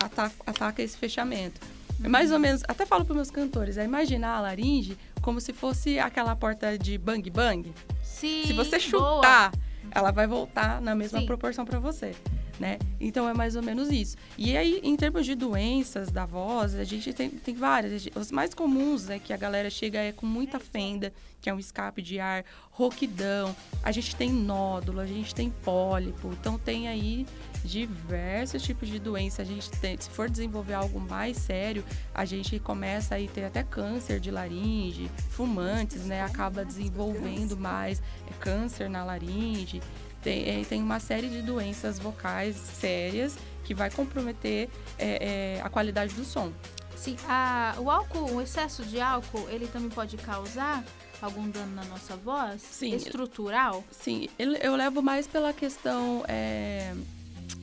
ataca, 0.00 0.34
ataca 0.44 0.82
esse 0.82 0.96
fechamento. 0.96 1.60
É 2.02 2.08
Mais 2.08 2.30
ou 2.32 2.38
menos, 2.38 2.62
até 2.66 2.86
falo 2.86 3.04
para 3.04 3.14
meus 3.14 3.30
cantores, 3.30 3.76
é 3.76 3.84
imaginar 3.84 4.36
a 4.36 4.40
laringe 4.40 4.96
como 5.20 5.40
se 5.40 5.52
fosse 5.52 5.98
aquela 5.98 6.34
porta 6.34 6.78
de 6.78 6.96
bang 6.96 7.28
bang. 7.30 7.72
Sim, 8.02 8.44
Se 8.46 8.52
você 8.52 8.78
boa. 8.90 9.16
chutar, 9.16 9.52
ela 9.90 10.10
vai 10.10 10.26
voltar 10.26 10.80
na 10.80 10.94
mesma 10.94 11.20
Sim. 11.20 11.26
proporção 11.26 11.64
para 11.64 11.78
você, 11.78 12.14
né? 12.58 12.78
Então 12.98 13.28
é 13.28 13.34
mais 13.34 13.54
ou 13.56 13.62
menos 13.62 13.90
isso. 13.90 14.16
E 14.38 14.56
aí, 14.56 14.80
em 14.82 14.96
termos 14.96 15.26
de 15.26 15.34
doenças 15.34 16.10
da 16.10 16.24
voz, 16.24 16.74
a 16.74 16.84
gente 16.84 17.12
tem, 17.12 17.28
tem 17.30 17.54
várias. 17.54 18.06
Os 18.14 18.30
mais 18.30 18.54
comuns 18.54 19.10
é 19.10 19.18
que 19.18 19.32
a 19.32 19.36
galera 19.36 19.68
chega 19.68 19.98
é 19.98 20.12
com 20.12 20.26
muita 20.26 20.58
fenda, 20.58 21.12
que 21.40 21.50
é 21.50 21.54
um 21.54 21.58
escape 21.58 22.00
de 22.02 22.18
ar, 22.18 22.44
roquidão. 22.70 23.54
A 23.82 23.92
gente 23.92 24.16
tem 24.16 24.30
nódulo, 24.30 25.00
a 25.00 25.06
gente 25.06 25.34
tem 25.34 25.50
pólipo. 25.50 26.32
Então 26.40 26.58
tem 26.58 26.88
aí 26.88 27.26
diversos 27.64 28.62
tipos 28.62 28.88
de 28.88 28.98
doença. 28.98 29.42
A 29.42 29.44
gente 29.44 29.70
tem, 29.70 29.96
se 30.00 30.08
for 30.10 30.28
desenvolver 30.28 30.74
algo 30.74 31.00
mais 31.00 31.36
sério, 31.36 31.84
a 32.14 32.24
gente 32.24 32.58
começa 32.58 33.14
aí 33.14 33.28
ter 33.28 33.44
até 33.44 33.62
câncer 33.62 34.20
de 34.20 34.30
laringe, 34.30 35.10
fumantes, 35.30 36.04
né? 36.04 36.22
Acaba 36.22 36.64
desenvolvendo 36.64 37.56
mais 37.56 38.00
é, 38.28 38.32
câncer 38.40 38.88
na 38.88 39.04
laringe. 39.04 39.82
Tem, 40.22 40.60
é, 40.60 40.64
tem 40.64 40.82
uma 40.82 41.00
série 41.00 41.28
de 41.28 41.40
doenças 41.42 41.98
vocais 41.98 42.54
sérias 42.56 43.38
que 43.64 43.74
vai 43.74 43.90
comprometer 43.90 44.68
é, 44.98 45.56
é, 45.56 45.62
a 45.62 45.68
qualidade 45.70 46.14
do 46.14 46.24
som. 46.24 46.52
Sim, 46.96 47.16
a- 47.26 47.74
o 47.78 47.90
álcool, 47.90 48.30
o 48.34 48.42
excesso 48.42 48.84
de 48.84 49.00
álcool, 49.00 49.48
ele 49.48 49.66
também 49.66 49.88
pode 49.88 50.18
causar 50.18 50.84
algum 51.22 51.48
dano 51.48 51.74
na 51.74 51.84
nossa 51.84 52.16
voz? 52.16 52.60
Sim. 52.60 52.94
Estrutural? 52.94 53.82
Sim, 53.90 54.28
eu, 54.38 54.52
eu 54.56 54.76
levo 54.76 55.00
mais 55.00 55.26
pela 55.26 55.52
questão. 55.54 56.22
É, 56.28 56.94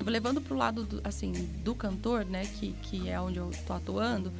levando 0.06 0.42
pro 0.42 0.56
lado 0.56 0.84
do, 0.84 1.02
assim, 1.04 1.32
do 1.64 1.76
cantor, 1.76 2.26
né? 2.26 2.46
Que, 2.46 2.74
que 2.82 3.10
é 3.10 3.20
onde 3.20 3.38
eu 3.40 3.52
tô 3.66 3.74
atuando. 3.74 4.32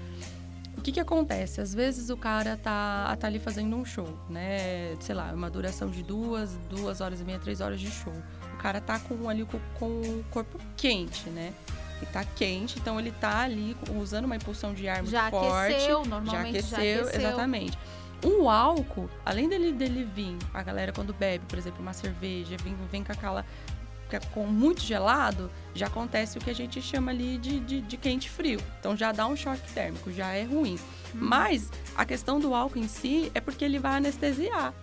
O 0.78 0.82
que 0.82 0.92
que 0.92 1.00
acontece? 1.00 1.60
Às 1.60 1.74
vezes 1.74 2.10
o 2.10 2.16
cara 2.16 2.56
tá, 2.56 3.16
tá 3.20 3.28
ali 3.28 3.40
fazendo 3.40 3.76
um 3.76 3.84
show, 3.84 4.08
né? 4.30 4.96
Sei 5.00 5.16
lá, 5.16 5.34
uma 5.34 5.50
duração 5.50 5.90
de 5.90 6.04
duas, 6.04 6.58
duas 6.70 7.02
horas 7.02 7.20
e 7.20 7.24
meia, 7.24 7.40
três 7.40 7.62
horas 7.62 7.80
de 7.80 7.90
show. 7.90 8.14
O 8.54 8.58
cara 8.58 8.80
tá 8.80 9.00
com 9.00 9.28
ali 9.28 9.44
com, 9.46 9.60
com 9.80 10.02
o 10.02 10.26
corpo 10.30 10.60
quente, 10.76 11.30
né? 11.30 11.54
Ele 12.00 12.12
tá 12.12 12.24
quente, 12.24 12.78
então 12.78 13.00
ele 13.00 13.12
tá 13.12 13.40
ali 13.40 13.76
usando 14.00 14.26
uma 14.26 14.36
impulsão 14.36 14.74
de 14.74 14.88
ar 14.88 14.98
muito 14.98 15.10
já 15.10 15.32
forte. 15.32 15.74
Aqueceu, 15.74 16.06
normalmente 16.06 16.62
já 16.62 16.78
aqueceu, 16.78 16.78
já 16.78 17.02
aqueceu. 17.02 17.22
exatamente. 17.22 17.78
O 18.24 18.50
álcool, 18.50 19.10
além 19.26 19.48
dele, 19.48 19.72
dele 19.72 20.04
vir, 20.04 20.38
a 20.54 20.64
galera 20.64 20.92
quando 20.92 21.14
bebe, 21.14 21.46
por 21.48 21.58
exemplo, 21.58 21.82
uma 21.82 21.94
cerveja, 21.94 22.56
vem, 22.64 22.76
vem 22.92 23.04
com 23.04 23.12
aquela. 23.12 23.46
Com 24.34 24.46
muito 24.46 24.82
gelado, 24.82 25.52
já 25.76 25.88
acontece 25.88 26.38
o 26.38 26.42
que 26.42 26.50
a 26.50 26.56
gente 26.56 26.82
chama 26.82 27.12
ali 27.12 27.38
de, 27.38 27.60
de, 27.60 27.82
de 27.82 27.98
quente 27.98 28.30
frio. 28.30 28.60
Então 28.80 28.96
já 28.96 29.12
dá 29.12 29.28
um 29.28 29.36
choque 29.36 29.72
térmico, 29.74 30.12
já 30.12 30.32
é 30.32 30.44
ruim. 30.44 30.76
Hum. 31.14 31.20
Mas 31.22 31.70
a 31.96 32.06
questão 32.06 32.40
do 32.40 32.54
álcool 32.54 32.80
em 32.80 32.88
si 32.88 33.32
é 33.34 33.42
porque 33.42 33.66
ele 33.66 33.80
vai 33.80 33.98
anestesiar. 33.98 34.74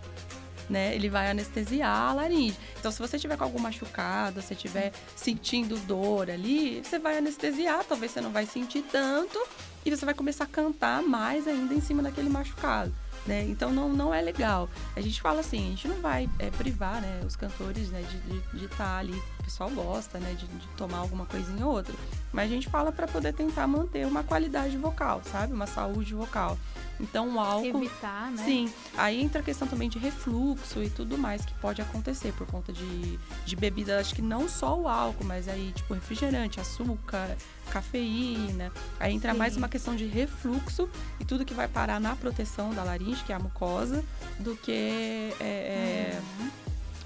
Né? 0.68 0.94
Ele 0.94 1.10
vai 1.10 1.30
anestesiar 1.30 2.10
a 2.10 2.14
laringe. 2.14 2.56
Então, 2.80 2.90
se 2.90 2.98
você 2.98 3.18
tiver 3.18 3.36
com 3.36 3.44
algum 3.44 3.58
machucado, 3.58 4.40
se 4.40 4.54
estiver 4.54 4.92
sentindo 5.14 5.76
dor 5.80 6.30
ali, 6.30 6.80
você 6.82 6.98
vai 6.98 7.18
anestesiar. 7.18 7.84
Talvez 7.84 8.12
você 8.12 8.22
não 8.22 8.30
vai 8.30 8.46
sentir 8.46 8.82
tanto 8.90 9.38
e 9.84 9.90
você 9.90 10.06
vai 10.06 10.14
começar 10.14 10.44
a 10.44 10.46
cantar 10.46 11.02
mais 11.02 11.46
ainda 11.46 11.74
em 11.74 11.82
cima 11.82 12.02
daquele 12.02 12.30
machucado. 12.30 12.94
Né? 13.26 13.44
Então 13.48 13.72
não, 13.72 13.88
não 13.88 14.12
é 14.12 14.20
legal. 14.20 14.68
A 14.94 15.00
gente 15.00 15.20
fala 15.20 15.40
assim, 15.40 15.58
a 15.58 15.70
gente 15.70 15.88
não 15.88 16.00
vai 16.00 16.28
é, 16.38 16.50
privar 16.50 17.00
né, 17.00 17.22
os 17.26 17.34
cantores 17.34 17.88
né, 17.88 18.04
de 18.52 18.64
estar 18.64 18.76
tá 18.76 18.98
ali. 18.98 19.20
O 19.40 19.44
pessoal 19.44 19.70
gosta 19.70 20.18
né, 20.18 20.34
de, 20.34 20.46
de, 20.46 20.66
tomar 20.76 20.98
alguma 20.98 21.24
coisinha 21.24 21.66
ou 21.66 21.72
outra. 21.72 21.94
Mas 22.32 22.50
a 22.50 22.54
gente 22.54 22.68
fala 22.68 22.92
para 22.92 23.06
poder 23.06 23.32
tentar 23.32 23.66
manter 23.66 24.06
uma 24.06 24.22
qualidade 24.22 24.76
vocal, 24.76 25.22
sabe? 25.24 25.52
Uma 25.52 25.66
saúde 25.66 26.14
vocal. 26.14 26.58
Então 27.00 27.34
o 27.34 27.40
álcool. 27.40 27.84
Evitar, 27.84 28.30
né? 28.30 28.44
Sim. 28.44 28.72
Aí 28.96 29.20
entra 29.20 29.40
a 29.40 29.44
questão 29.44 29.66
também 29.66 29.88
de 29.88 29.98
refluxo 29.98 30.82
e 30.82 30.88
tudo 30.88 31.18
mais 31.18 31.44
que 31.44 31.52
pode 31.54 31.82
acontecer 31.82 32.32
por 32.32 32.46
conta 32.46 32.72
de, 32.72 33.18
de 33.44 33.56
bebida. 33.56 33.98
Acho 33.98 34.14
que 34.14 34.22
não 34.22 34.48
só 34.48 34.78
o 34.78 34.88
álcool, 34.88 35.24
mas 35.24 35.48
aí, 35.48 35.72
tipo, 35.74 35.94
refrigerante, 35.94 36.60
açúcar, 36.60 37.36
cafeína. 37.70 38.72
Aí 38.98 39.14
entra 39.14 39.32
Sim. 39.32 39.38
mais 39.38 39.56
uma 39.56 39.68
questão 39.68 39.94
de 39.94 40.06
refluxo 40.06 40.88
e 41.20 41.24
tudo 41.24 41.44
que 41.44 41.54
vai 41.54 41.68
parar 41.68 42.00
na 42.00 42.14
proteção 42.16 42.72
da 42.72 42.84
laringe, 42.84 43.13
que 43.22 43.32
é 43.32 43.36
a 43.36 43.38
mucosa, 43.38 44.04
do 44.38 44.56
que 44.56 45.32
é, 45.40 46.18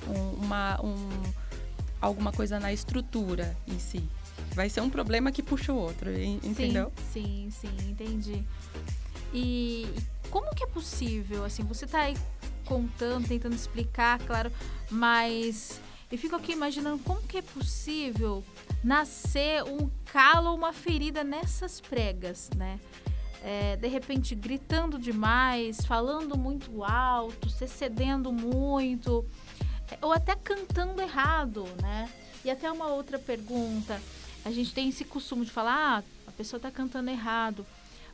uhum. 0.07 0.33
uma, 0.41 0.81
um, 0.83 1.23
alguma 2.01 2.33
coisa 2.33 2.59
na 2.61 2.73
estrutura 2.73 3.57
em 3.67 3.79
si. 3.79 4.03
Vai 4.55 4.71
ser 4.71 4.81
um 4.81 4.91
problema 4.91 5.31
que 5.31 5.43
puxa 5.43 5.73
o 5.73 5.77
outro, 5.77 6.11
entendeu? 6.13 6.93
Sim, 7.13 7.51
sim, 7.51 7.71
sim 7.79 7.91
entendi. 7.91 8.45
E 9.33 9.87
como 10.31 10.55
que 10.55 10.65
é 10.65 10.67
possível, 10.67 11.45
assim, 11.45 11.63
você 11.65 11.85
está 11.85 12.01
aí 12.01 12.17
contando, 12.65 13.27
tentando 13.27 13.55
explicar, 13.55 14.19
claro, 14.21 14.53
mas 14.91 15.81
eu 16.11 16.19
fico 16.19 16.37
aqui 16.37 16.53
imaginando 16.53 17.03
como 17.03 17.21
que 17.23 17.39
é 17.39 17.43
possível 17.43 18.45
nascer 18.83 19.63
um 19.65 19.91
calo 20.07 20.51
ou 20.51 20.57
uma 20.57 20.73
ferida 20.73 21.23
nessas 21.23 21.81
pregas, 21.81 22.51
né? 22.57 22.79
É, 23.43 23.77
de 23.77 23.87
repente 23.87 24.35
gritando 24.35 24.99
demais, 24.99 25.85
falando 25.85 26.37
muito 26.37 26.83
alto, 26.83 27.49
se 27.49 27.65
excedendo 27.65 28.33
muito, 28.33 29.25
é, 29.91 29.99
ou 30.05 30.13
até 30.13 30.35
cantando 30.35 31.01
errado, 31.01 31.65
né? 31.81 32.11
E 32.45 32.51
até 32.51 32.71
uma 32.71 32.89
outra 32.89 33.19
pergunta, 33.19 34.01
a 34.45 34.51
gente 34.51 34.73
tem 34.73 34.89
esse 34.89 35.05
costume 35.05 35.45
de 35.45 35.51
falar, 35.51 35.99
ah, 35.99 36.03
a 36.27 36.33
pessoa 36.33 36.59
está 36.59 36.71
cantando 36.71 37.11
errado. 37.11 37.65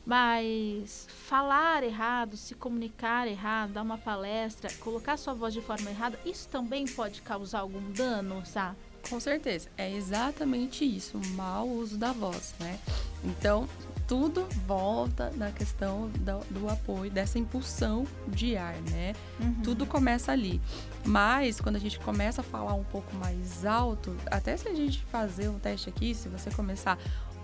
Mas 0.05 1.07
falar 1.27 1.81
errado, 1.81 2.37
se 2.37 2.53
comunicar 2.53 3.27
errado, 3.27 3.73
dar 3.73 3.81
uma 3.81 3.97
palestra, 3.97 4.71
colocar 4.75 5.17
sua 5.17 5.33
voz 5.33 5.51
de 5.51 5.61
forma 5.61 5.89
errada, 5.89 6.19
isso 6.23 6.47
também 6.47 6.85
pode 6.85 7.23
causar 7.23 7.61
algum 7.61 7.91
dano, 7.91 8.45
sabe? 8.45 8.77
Com 9.09 9.19
certeza. 9.19 9.67
É 9.75 9.91
exatamente 9.91 10.85
isso, 10.85 11.17
o 11.17 11.27
mau 11.29 11.67
uso 11.67 11.97
da 11.97 12.11
voz, 12.11 12.53
né? 12.59 12.79
Então, 13.23 13.67
tudo 14.07 14.47
volta 14.65 15.31
na 15.35 15.51
questão 15.51 16.09
do, 16.09 16.59
do, 16.59 16.69
apoio, 16.69 17.09
dessa 17.09 17.39
impulsão 17.39 18.05
de 18.27 18.55
ar, 18.55 18.75
né? 18.91 19.13
Uhum. 19.39 19.61
Tudo 19.63 19.85
começa 19.85 20.31
ali. 20.31 20.61
Mas, 21.03 21.59
quando 21.59 21.75
a 21.75 21.79
gente 21.79 21.99
começa 21.99 22.41
a 22.41 22.43
falar 22.43 22.73
um 22.73 22.83
pouco 22.83 23.15
mais 23.15 23.65
alto, 23.65 24.15
até 24.27 24.55
se 24.57 24.67
a 24.67 24.75
gente 24.75 25.03
fazer 25.05 25.49
um 25.49 25.59
teste 25.59 25.89
aqui, 25.89 26.13
se 26.13 26.27
você 26.29 26.51
começar, 26.51 26.97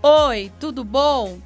Oi, 0.04 0.50
tudo 0.58 0.82
bom? 0.82 1.38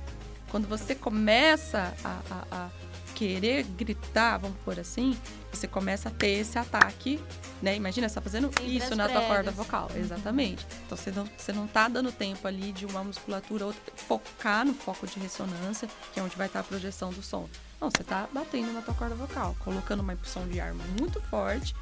Quando 0.51 0.67
você 0.67 0.95
começa 0.95 1.93
a, 2.03 2.21
a, 2.31 2.45
a 2.51 2.71
querer 3.17 3.63
gritar, 3.63 4.37
vamos 4.37 4.59
por 4.63 4.79
assim, 4.79 5.17
você 5.51 5.67
começa 5.67 6.11
a 6.11 6.13
ter 6.13 6.33
esse 6.33 6.59
ataque, 6.59 7.19
né? 7.63 7.75
Imagina, 7.75 8.07
você 8.07 8.15
tá 8.15 8.21
fazendo 8.21 8.49
Entre 8.49 8.67
isso 8.67 8.95
na 8.95 9.09
tua 9.09 9.23
corda 9.23 9.51
vocal. 9.51 9.89
Uhum. 9.91 9.99
Exatamente. 9.99 10.67
Então 10.85 10.99
você 10.99 11.11
não, 11.11 11.27
você 11.37 11.51
não 11.51 11.67
tá 11.67 11.89
dando 11.89 12.13
tempo 12.13 12.47
ali 12.47 12.73
de 12.73 12.85
uma 12.85 13.03
musculatura 13.03 13.65
outra, 13.65 13.81
focar 13.97 14.67
no 14.67 14.75
foco 14.75 15.07
de 15.07 15.19
ressonância, 15.19 15.89
que 16.13 16.21
é 16.21 16.23
onde 16.23 16.37
vai 16.37 16.47
estar 16.47 16.61
a 16.61 16.63
projeção 16.63 17.11
do 17.11 17.23
som. 17.23 17.49
Não, 17.81 17.91
você 17.91 18.05
tá 18.05 18.29
batendo 18.33 18.71
na 18.73 18.83
tua 18.83 18.93
corda 18.93 19.15
vocal, 19.15 19.57
colocando 19.61 20.01
uma 20.01 20.13
impulsão 20.13 20.47
de 20.47 20.61
ar 20.61 20.75
muito 20.75 21.19
forte 21.23 21.75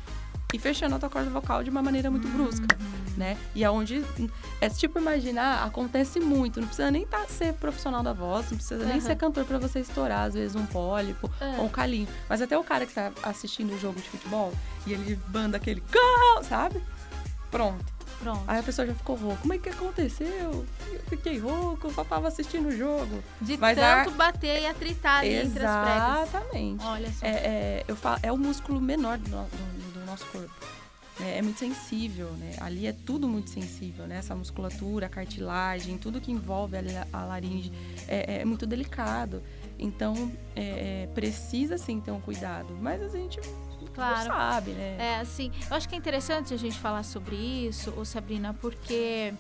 e 0.55 0.59
fechando 0.59 0.95
a 0.95 0.99
tua 1.01 1.11
corda 1.11 1.29
vocal 1.31 1.65
de 1.65 1.71
uma 1.71 1.83
maneira 1.83 2.09
muito 2.09 2.29
brusca, 2.29 2.65
né? 3.17 3.37
E 3.57 3.65
aonde 3.65 4.05
é 4.61 4.69
tipo 4.69 5.01
imaginar, 5.01 5.65
acontece 5.65 6.21
muito, 6.21 6.61
não 6.61 6.69
precisa 6.69 6.93
nem 6.93 7.05
tá, 7.05 7.27
ser 7.27 7.55
profissional 7.55 8.05
da 8.05 8.13
voz, 8.13 8.49
não 8.53 8.57
precisa 8.57 8.85
uhum. 8.85 8.89
nem 8.89 9.01
ser 9.01 9.17
cantor 9.17 9.45
para 9.45 9.59
você 9.59 9.81
estourar 9.81 10.29
às 10.29 10.35
vezes 10.35 10.55
um 10.55 10.65
pólipo 10.67 11.29
uhum. 11.41 11.59
ou 11.59 11.65
um 11.67 11.69
calinho, 11.69 12.07
mas 12.29 12.41
até 12.41 12.57
o 12.57 12.63
cara 12.63 12.87
que 12.87 12.95
tá 12.95 13.11
assistindo 13.25 13.75
o 13.75 13.79
jogo 13.81 14.01
de 14.01 14.09
futebol 14.09 14.53
e 14.87 14.93
ele 14.93 15.19
banda 15.27 15.57
aquele, 15.57 15.83
sabe? 16.49 16.81
Pronto. 17.51 17.95
Pronto. 18.21 18.45
Aí 18.47 18.59
a 18.59 18.63
pessoa 18.63 18.87
já 18.87 18.95
ficou 18.95 19.17
rouca. 19.17 19.39
Como 19.43 19.53
é 19.53 19.59
que 19.59 19.69
aconteceu? 19.69 20.65
Eu 20.91 21.01
fiquei 21.09 21.39
rouco, 21.39 21.93
só 21.93 22.05
tava 22.05 22.29
assistindo 22.29 22.69
o 22.69 22.71
jogo. 22.77 23.23
De 23.41 23.59
Mas 23.59 23.77
tanto 23.77 24.11
a... 24.11 24.13
bater 24.13 24.63
e 24.63 24.67
atritar 24.67 25.19
ali 25.19 25.35
Exatamente. 25.35 25.51
entre 25.51 25.67
as 25.67 25.83
pregas. 25.83 26.29
Exatamente. 26.29 26.85
Olha 26.85 27.13
só. 27.13 27.27
É, 27.27 27.31
é, 27.31 27.85
eu 27.87 27.97
falo, 27.97 28.21
é 28.23 28.33
o 28.33 28.37
músculo 28.39 28.81
menor 28.81 29.19
do, 29.19 29.29
do, 29.29 29.47
do 29.47 29.84
nosso 30.15 30.27
corpo. 30.27 30.55
É, 31.21 31.39
é, 31.39 31.43
muito 31.43 31.61
sensível, 31.61 32.31
né? 32.33 32.57
Ali 32.61 32.87
é 32.87 32.93
tudo 32.93 33.29
muito 33.29 33.51
sensível, 33.51 34.07
né? 34.07 34.19
Essa 34.19 34.35
musculatura, 34.35 35.07
a 35.07 35.09
cartilagem, 35.09 35.97
tudo 35.97 36.21
que 36.21 36.33
envolve 36.33 36.77
a, 36.77 37.07
a 37.13 37.25
laringe 37.25 37.73
é, 38.09 38.41
é, 38.41 38.45
muito 38.45 38.67
delicado. 38.67 39.43
Então, 39.79 40.33
é, 40.57 41.03
é, 41.03 41.09
precisa 41.15 41.79
sim 41.79 42.01
ter 42.01 42.11
um 42.11 42.21
cuidado. 42.21 42.77
Mas 42.81 43.01
a 43.01 43.09
gente 43.09 43.41
claro. 43.95 44.29
não 44.29 44.37
sabe, 44.37 44.73
né? 44.73 44.97
É, 44.99 45.21
assim, 45.21 45.53
eu 45.71 45.77
acho 45.77 45.89
que 45.89 45.95
é 45.95 45.99
interessante 45.99 46.53
a 46.53 46.57
gente 46.57 46.79
falar 46.79 47.05
sobre 47.05 47.37
isso, 47.37 47.93
ô 47.97 48.05
Sabrina, 48.05 48.53
porque 48.53 49.33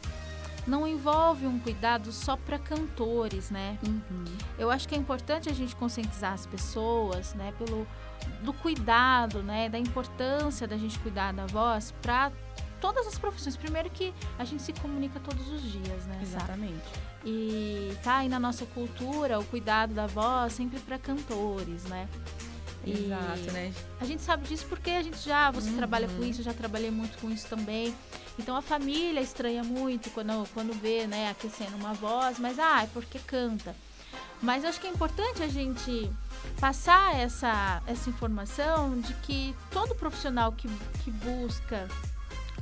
não 0.66 0.86
envolve 0.86 1.44
um 1.44 1.58
cuidado 1.58 2.12
só 2.12 2.36
para 2.36 2.56
cantores, 2.56 3.50
né? 3.50 3.78
Uhum. 3.84 4.24
Eu 4.56 4.70
acho 4.70 4.88
que 4.88 4.94
é 4.94 4.98
importante 4.98 5.48
a 5.48 5.52
gente 5.52 5.74
conscientizar 5.74 6.32
as 6.32 6.46
pessoas, 6.46 7.34
né, 7.34 7.52
pelo 7.58 7.86
do 8.42 8.52
cuidado, 8.52 9.42
né, 9.42 9.68
da 9.68 9.78
importância 9.78 10.66
da 10.66 10.76
gente 10.76 10.98
cuidar 10.98 11.32
da 11.32 11.46
voz 11.46 11.92
para 12.02 12.30
todas 12.80 13.06
as 13.06 13.18
profissões. 13.18 13.56
Primeiro 13.56 13.88
que 13.88 14.12
a 14.38 14.44
gente 14.44 14.62
se 14.62 14.72
comunica 14.74 15.18
todos 15.20 15.48
os 15.48 15.62
dias, 15.62 16.06
né? 16.06 16.18
Exatamente. 16.22 16.84
Sabe? 16.84 17.14
E 17.24 17.96
tá 18.02 18.18
aí 18.18 18.28
na 18.28 18.38
nossa 18.38 18.66
cultura 18.66 19.38
o 19.38 19.44
cuidado 19.44 19.94
da 19.94 20.06
voz 20.06 20.52
sempre 20.52 20.78
para 20.80 20.98
cantores, 20.98 21.84
né? 21.84 22.06
E 22.84 23.06
Exato, 23.06 23.52
né? 23.52 23.72
A 23.98 24.04
gente 24.04 24.22
sabe 24.22 24.46
disso 24.46 24.66
porque 24.68 24.90
a 24.90 25.02
gente 25.02 25.16
já, 25.18 25.50
você 25.50 25.70
uhum. 25.70 25.76
trabalha 25.76 26.06
com 26.06 26.22
isso, 26.22 26.40
eu 26.40 26.44
já 26.44 26.52
trabalhei 26.52 26.90
muito 26.90 27.16
com 27.18 27.30
isso 27.30 27.46
também. 27.48 27.94
Então 28.38 28.54
a 28.54 28.60
família 28.60 29.20
estranha 29.20 29.64
muito 29.64 30.10
quando, 30.10 30.46
quando 30.52 30.78
vê, 30.78 31.06
né, 31.06 31.30
aquecendo 31.30 31.76
uma 31.76 31.94
voz, 31.94 32.38
mas 32.38 32.58
ah, 32.58 32.82
é 32.82 32.86
porque 32.88 33.18
canta. 33.18 33.74
Mas 34.44 34.62
acho 34.62 34.78
que 34.78 34.86
é 34.86 34.90
importante 34.90 35.42
a 35.42 35.48
gente 35.48 36.10
passar 36.60 37.18
essa, 37.18 37.82
essa 37.86 38.10
informação 38.10 39.00
de 39.00 39.14
que 39.14 39.56
todo 39.70 39.94
profissional 39.94 40.52
que, 40.52 40.68
que 41.02 41.10
busca 41.10 41.88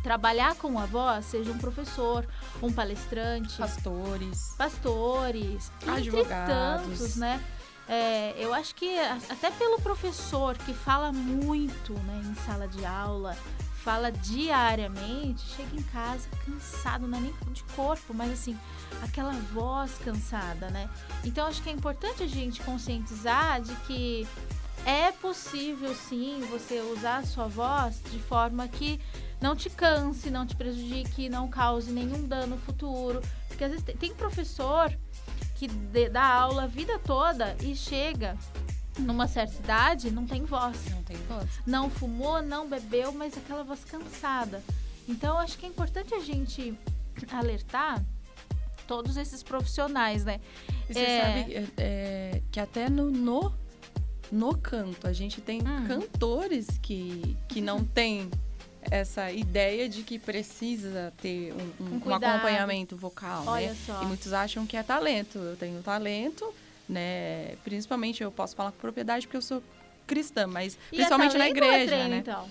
trabalhar 0.01 0.55
com 0.55 0.79
a 0.79 0.87
voz, 0.87 1.27
seja 1.27 1.51
um 1.51 1.59
professor, 1.59 2.25
um 2.62 2.73
palestrante, 2.73 3.59
pastores, 3.59 4.55
pastores, 4.57 5.73
advogados, 5.87 6.87
tantos, 6.87 7.17
né? 7.17 7.43
É, 7.89 8.35
eu 8.39 8.55
acho 8.55 8.77
que 8.77 8.97
até 9.29 9.51
pelo 9.51 9.81
professor 9.81 10.57
que 10.57 10.73
fala 10.73 11.12
muito 11.12 11.95
né, 11.95 12.23
em 12.25 12.35
sala 12.47 12.69
de 12.69 12.85
aula, 12.85 13.37
fala 13.83 14.12
diariamente, 14.12 15.43
chega 15.57 15.75
em 15.75 15.83
casa 15.83 16.29
cansado, 16.47 17.09
não 17.09 17.19
é 17.19 17.21
nem 17.21 17.35
de 17.53 17.65
corpo, 17.75 18.15
mas 18.15 18.31
assim, 18.33 18.57
aquela 19.03 19.33
voz 19.53 19.99
cansada, 20.05 20.71
né? 20.71 20.89
Então 21.25 21.47
acho 21.47 21.62
que 21.62 21.69
é 21.69 21.73
importante 21.73 22.23
a 22.23 22.27
gente 22.27 22.62
conscientizar 22.62 23.61
de 23.61 23.75
que 23.87 24.27
é 24.87 25.11
possível 25.12 25.95
sim 25.95 26.41
você 26.51 26.81
usar 26.81 27.19
a 27.19 27.27
sua 27.27 27.47
voz 27.49 28.01
de 28.11 28.19
forma 28.21 28.67
que 28.69 29.01
não 29.41 29.57
te 29.57 29.69
canse, 29.69 30.31
não 30.31 30.47
te 30.47 30.55
prejudique, 30.55 31.29
não 31.29 31.49
cause 31.49 31.91
nenhum 31.91 32.27
dano 32.27 32.57
futuro. 32.59 33.21
Porque 33.49 33.65
às 33.65 33.71
vezes 33.71 33.85
tem 33.99 34.15
professor 34.15 34.97
que 35.57 35.69
dá 36.09 36.25
aula 36.25 36.65
a 36.65 36.67
vida 36.67 36.99
toda 37.01 37.57
e 37.61 37.75
chega 37.75 38.37
numa 38.99 39.27
certa 39.27 39.55
idade, 39.57 40.11
não 40.11 40.27
tem 40.27 40.45
voz. 40.45 40.77
Não 40.91 41.03
tem 41.03 41.17
voz. 41.29 41.49
Não 41.67 41.91
fumou, 41.91 42.43
não 42.43 42.69
bebeu, 42.69 43.13
mas 43.13 43.37
aquela 43.37 43.65
voz 43.65 43.85
cansada. 43.85 44.63
Então, 45.09 45.39
acho 45.39 45.59
que 45.59 45.67
é 45.67 45.69
importante 45.69 46.15
a 46.15 46.21
gente 46.21 46.77
alertar 47.31 48.05
todos 48.87 49.17
esses 49.17 49.43
profissionais, 49.43 50.25
né? 50.25 50.41
E 50.89 50.95
você 50.95 51.01
é... 51.01 51.21
sabe 51.23 51.55
é, 51.55 51.67
é, 51.79 52.43
que 52.51 52.61
até 52.61 52.89
no, 52.89 53.11
no, 53.11 53.53
no, 54.31 54.57
canto, 54.57 55.07
a 55.07 55.13
gente 55.13 55.41
tem 55.41 55.61
hum. 55.61 55.87
cantores 55.87 56.79
que, 56.81 57.37
que 57.49 57.61
não 57.61 57.85
tem 57.85 58.31
essa 58.91 59.31
ideia 59.31 59.89
de 59.89 60.03
que 60.03 60.19
precisa 60.19 61.13
ter 61.21 61.53
um, 61.53 61.85
um, 61.85 61.89
um, 61.89 62.09
um 62.09 62.15
acompanhamento 62.15 62.97
vocal, 62.97 63.45
Olha 63.47 63.69
né? 63.71 63.77
Só. 63.87 64.03
E 64.03 64.07
muitos 64.07 64.33
acham 64.33 64.67
que 64.67 64.77
é 64.77 64.83
talento. 64.83 65.39
Eu 65.39 65.57
tenho 65.57 65.81
talento, 65.83 66.53
né? 66.93 67.57
Principalmente 67.65 68.23
eu 68.23 68.31
posso 68.31 68.55
falar 68.55 68.73
com 68.73 68.79
propriedade 68.79 69.27
porque 69.27 69.37
eu 69.37 69.43
sou 69.43 69.63
cristã, 70.07 70.47
mas 70.47 70.75
e 70.93 70.97
principalmente 70.97 71.39
na 71.39 71.49
igreja, 71.49 71.87
treino, 71.87 72.09
né? 72.09 72.17
Então? 72.19 72.49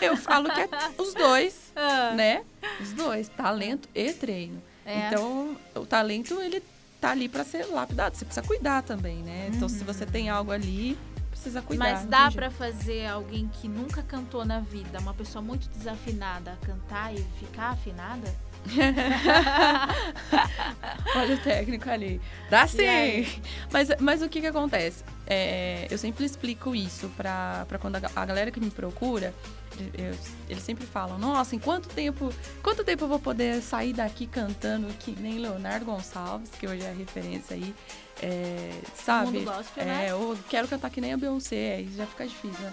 Eu 0.00 0.16
falo 0.16 0.50
que 0.52 0.60
é 0.60 0.68
os 0.98 1.14
dois, 1.14 1.72
ah. 1.76 2.12
né? 2.14 2.44
Os 2.80 2.92
dois, 2.92 3.28
talento 3.28 3.88
e 3.94 4.12
treino. 4.12 4.62
É. 4.84 5.06
Então, 5.08 5.56
o 5.74 5.86
talento 5.86 6.40
ele 6.40 6.62
tá 7.00 7.10
ali 7.10 7.28
para 7.28 7.44
ser 7.44 7.64
lapidado. 7.66 8.16
Você 8.16 8.24
precisa 8.24 8.46
cuidar 8.46 8.82
também, 8.82 9.16
né? 9.18 9.50
Então, 9.54 9.68
se 9.68 9.84
você 9.84 10.04
tem 10.04 10.28
algo 10.28 10.50
ali, 10.50 10.98
precisa 11.30 11.62
cuidar. 11.62 11.84
Mas 11.84 12.06
dá 12.06 12.30
para 12.30 12.50
fazer 12.50 13.06
alguém 13.06 13.48
que 13.48 13.68
nunca 13.68 14.02
cantou 14.02 14.44
na 14.44 14.60
vida, 14.60 14.98
uma 14.98 15.14
pessoa 15.14 15.42
muito 15.42 15.68
desafinada, 15.68 16.58
cantar 16.62 17.14
e 17.14 17.22
ficar 17.38 17.70
afinada? 17.70 18.34
Olha 21.16 21.34
o 21.34 21.38
técnico 21.38 21.88
ali. 21.88 22.20
Dá 22.50 22.66
sim! 22.66 23.26
Mas, 23.72 23.88
mas 24.00 24.22
o 24.22 24.28
que 24.28 24.40
que 24.40 24.46
acontece? 24.46 25.04
É, 25.26 25.86
eu 25.90 25.98
sempre 25.98 26.24
explico 26.24 26.74
isso 26.74 27.08
para 27.16 27.66
quando 27.80 27.96
a, 27.96 28.00
a, 28.14 28.26
galera 28.26 28.50
que 28.50 28.60
me 28.60 28.70
procura, 28.70 29.34
eu, 29.78 30.14
eles 30.48 30.62
sempre 30.62 30.86
falam, 30.86 31.18
nossa, 31.18 31.56
em 31.56 31.58
quanto 31.58 31.88
tempo, 31.88 32.32
quanto 32.62 32.84
tempo 32.84 33.04
eu 33.04 33.08
vou 33.08 33.18
poder 33.18 33.62
sair 33.62 33.92
daqui 33.92 34.26
cantando 34.26 34.86
que 34.98 35.12
nem 35.12 35.38
Leonardo 35.38 35.86
Gonçalves, 35.86 36.50
que 36.50 36.66
hoje 36.66 36.82
é 36.82 36.90
a 36.90 36.94
referência 36.94 37.56
aí, 37.56 37.74
é, 38.22 38.80
sabe? 38.94 39.40
Gospel, 39.40 39.82
é, 39.82 39.86
né? 39.86 40.06
eu 40.10 40.38
quero 40.48 40.68
cantar 40.68 40.90
que 40.90 41.00
nem 41.00 41.12
a 41.12 41.16
Beyoncé, 41.16 41.76
aí 41.76 41.90
já 41.96 42.06
fica 42.06 42.26
difícil, 42.26 42.60
né? 42.60 42.72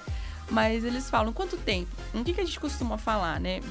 Mas 0.49 0.83
eles 0.83 1.09
falam, 1.09 1.31
quanto 1.31 1.55
tempo? 1.55 1.89
O 2.13 2.23
que, 2.23 2.33
que 2.33 2.41
a 2.41 2.45
gente 2.45 2.59
costuma 2.59 2.97
falar, 2.97 3.39
né? 3.39 3.61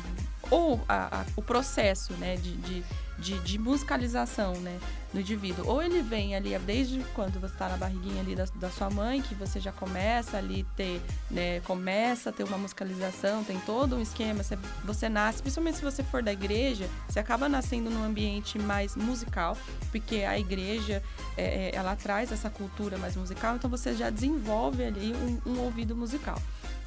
Ou 0.51 0.81
a, 0.89 1.21
a, 1.21 1.25
o 1.37 1.43
processo 1.43 2.13
né, 2.15 2.37
de, 2.37 2.57
de, 2.57 2.85
de, 3.19 3.39
de, 3.41 3.59
musicalização 3.59 4.55
né, 4.55 4.79
no 5.15 5.21
indivíduo. 5.21 5.67
Ou 5.67 5.83
ele 5.83 6.03
vem 6.03 6.35
ali 6.35 6.59
desde 6.59 7.01
quando 7.15 7.41
você 7.41 7.55
está 7.55 7.69
na 7.69 7.77
barriguinha 7.77 8.21
ali 8.21 8.35
da, 8.35 8.45
da, 8.57 8.71
sua 8.71 8.91
mãe, 8.91 9.23
que 9.23 9.35
você 9.35 9.61
já 9.61 9.71
começa 9.71 10.37
ali 10.37 10.67
ter, 10.77 11.01
né, 11.31 11.61
começa 11.61 12.31
a 12.31 12.33
ter 12.33 12.43
uma 12.43 12.59
musicalização, 12.59 13.45
tem 13.45 13.59
todo 13.61 13.97
um 13.97 14.03
esquema, 14.03 14.43
você, 14.43 14.59
você 14.85 15.09
nasce, 15.09 15.41
principalmente 15.41 15.79
se 15.79 15.85
você 15.85 16.03
for 16.03 16.23
da 16.23 16.33
igreja, 16.33 16.89
você 17.09 17.21
acaba 17.21 17.49
nascendo 17.49 17.89
num 17.91 18.03
ambiente 18.03 18.59
mais 18.59 18.97
musical, 18.97 19.57
porque 19.93 20.17
a 20.17 20.39
igreja, 20.39 21.03
é, 21.37 21.69
é 21.69 21.71
ela 21.75 21.95
traz 21.95 22.33
essa 22.33 22.51
cultura 22.51 22.99
mais 22.99 23.17
musical, 23.17 23.55
então 23.55 23.71
você 23.71 23.95
já 23.95 24.11
desenvolve 24.11 24.85
ali 24.85 25.15
um, 25.15 25.53
um 25.53 25.61
ouvido 25.61 25.95
musical. 25.95 26.41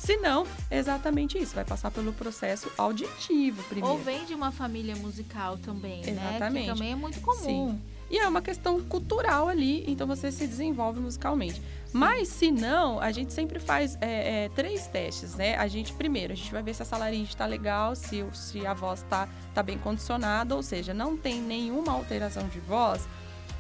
Se 0.03 0.17
não, 0.17 0.45
é 0.69 0.77
exatamente 0.77 1.37
isso. 1.37 1.55
Vai 1.55 1.63
passar 1.63 1.89
pelo 1.89 2.11
processo 2.11 2.69
auditivo 2.77 3.63
primeiro. 3.63 3.95
Ou 3.95 4.03
vem 4.03 4.25
de 4.25 4.35
uma 4.35 4.51
família 4.51 4.97
musical 4.97 5.57
também, 5.57 6.01
exatamente. 6.01 6.53
né? 6.53 6.61
Que 6.61 6.67
também 6.67 6.91
é 6.91 6.95
muito 6.95 7.21
comum. 7.21 7.71
Sim. 7.71 7.81
E 8.11 8.19
é 8.19 8.27
uma 8.27 8.41
questão 8.41 8.81
cultural 8.81 9.47
ali, 9.47 9.89
então 9.89 10.05
você 10.05 10.29
se 10.29 10.45
desenvolve 10.45 10.99
musicalmente. 10.99 11.61
Mas 11.93 12.27
se 12.27 12.51
não, 12.51 12.99
a 12.99 13.11
gente 13.13 13.31
sempre 13.31 13.59
faz 13.59 13.97
é, 14.01 14.43
é, 14.43 14.49
três 14.49 14.87
testes, 14.87 15.35
né? 15.35 15.55
A 15.55 15.67
gente, 15.67 15.93
primeiro, 15.93 16.33
a 16.33 16.35
gente 16.35 16.51
vai 16.51 16.61
ver 16.61 16.75
se 16.75 16.81
a 16.81 16.85
salaringe 16.85 17.29
está 17.29 17.45
legal, 17.45 17.95
se, 17.95 18.25
se 18.33 18.67
a 18.67 18.73
voz 18.73 19.01
está 19.01 19.29
tá 19.53 19.63
bem 19.63 19.77
condicionada, 19.77 20.53
ou 20.53 20.61
seja, 20.61 20.93
não 20.93 21.15
tem 21.15 21.41
nenhuma 21.41 21.93
alteração 21.93 22.47
de 22.49 22.59
voz, 22.59 23.07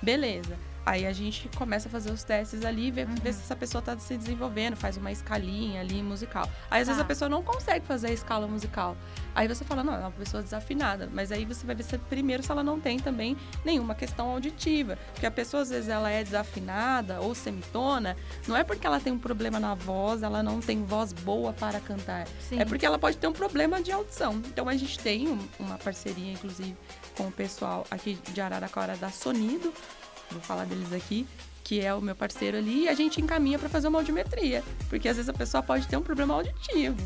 beleza. 0.01 0.57
Aí 0.85 1.05
a 1.05 1.13
gente 1.13 1.49
começa 1.57 1.87
a 1.87 1.91
fazer 1.91 2.11
os 2.11 2.23
testes 2.23 2.65
ali, 2.65 2.91
ver, 2.91 3.07
uhum. 3.07 3.15
ver 3.15 3.33
se 3.33 3.41
essa 3.41 3.55
pessoa 3.55 3.79
está 3.79 3.97
se 3.97 4.17
desenvolvendo, 4.17 4.75
faz 4.75 4.97
uma 4.97 5.11
escalinha 5.11 5.79
ali 5.79 6.03
musical. 6.03 6.49
Aí 6.69 6.81
às 6.81 6.87
vezes 6.87 6.99
a 6.99 7.03
tá. 7.03 7.07
pessoa 7.07 7.29
não 7.29 7.41
consegue 7.41 7.85
fazer 7.85 8.07
a 8.07 8.11
escala 8.11 8.47
musical. 8.47 8.97
Aí 9.33 9.47
você 9.47 9.63
fala, 9.63 9.83
não, 9.83 9.93
é 9.93 9.99
uma 9.99 10.11
pessoa 10.11 10.43
desafinada. 10.43 11.09
Mas 11.11 11.31
aí 11.31 11.45
você 11.45 11.65
vai 11.65 11.73
ver 11.75 11.83
se 11.83 11.97
primeiro 11.97 12.43
se 12.43 12.51
ela 12.51 12.63
não 12.63 12.79
tem 12.79 12.99
também 12.99 13.37
nenhuma 13.63 13.95
questão 13.95 14.29
auditiva. 14.29 14.97
Porque 15.13 15.25
a 15.25 15.31
pessoa 15.31 15.63
às 15.63 15.69
vezes 15.69 15.89
ela 15.89 16.09
é 16.09 16.21
desafinada 16.21 17.21
ou 17.21 17.33
semitona, 17.33 18.17
não 18.45 18.57
é 18.57 18.63
porque 18.63 18.85
ela 18.85 18.99
tem 18.99 19.13
um 19.13 19.19
problema 19.19 19.59
na 19.59 19.75
voz, 19.75 20.21
ela 20.21 20.43
não 20.43 20.59
tem 20.59 20.83
voz 20.83 21.13
boa 21.13 21.53
para 21.53 21.79
cantar. 21.79 22.27
Sim. 22.49 22.59
É 22.59 22.65
porque 22.65 22.85
ela 22.85 22.99
pode 22.99 23.17
ter 23.17 23.27
um 23.27 23.33
problema 23.33 23.81
de 23.81 23.91
audição. 23.91 24.33
Então 24.47 24.67
a 24.67 24.75
gente 24.75 24.99
tem 24.99 25.39
uma 25.57 25.77
parceria, 25.77 26.33
inclusive, 26.33 26.75
com 27.15 27.27
o 27.27 27.31
pessoal 27.31 27.87
aqui 27.89 28.19
de 28.33 28.41
Araraquara 28.41 28.97
da 28.97 29.09
Sonido 29.09 29.73
vou 30.31 30.41
falar 30.41 30.65
deles 30.65 30.91
aqui, 30.93 31.27
que 31.63 31.79
é 31.81 31.93
o 31.93 32.01
meu 32.01 32.15
parceiro 32.15 32.57
ali, 32.57 32.83
e 32.83 32.89
a 32.89 32.93
gente 32.93 33.21
encaminha 33.21 33.57
para 33.57 33.69
fazer 33.69 33.87
uma 33.87 33.99
audiometria, 33.99 34.63
porque 34.89 35.07
às 35.07 35.15
vezes 35.15 35.29
a 35.29 35.33
pessoa 35.33 35.63
pode 35.63 35.87
ter 35.87 35.97
um 35.97 36.01
problema 36.01 36.33
auditivo. 36.33 36.97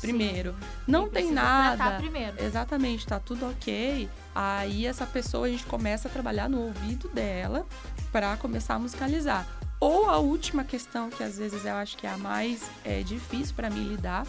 Primeiro, 0.00 0.52
Sim. 0.52 0.66
não 0.86 1.08
tem 1.08 1.30
nada. 1.30 1.98
Primeiro. 1.98 2.42
Exatamente, 2.42 3.06
tá 3.06 3.20
tudo 3.20 3.50
ok. 3.50 4.08
Aí 4.34 4.86
essa 4.86 5.04
pessoa 5.04 5.46
a 5.46 5.50
gente 5.50 5.66
começa 5.66 6.08
a 6.08 6.10
trabalhar 6.10 6.48
no 6.48 6.62
ouvido 6.62 7.08
dela 7.08 7.66
para 8.10 8.36
começar 8.38 8.76
a 8.76 8.78
musicalizar. 8.78 9.46
Ou 9.78 10.08
a 10.08 10.18
última 10.18 10.64
questão, 10.64 11.10
que 11.10 11.22
às 11.22 11.36
vezes 11.36 11.64
eu 11.64 11.74
acho 11.74 11.96
que 11.96 12.06
é 12.06 12.10
a 12.10 12.16
mais 12.16 12.70
é, 12.84 13.02
difícil 13.02 13.54
para 13.54 13.68
mim 13.68 13.88
lidar, 13.88 14.26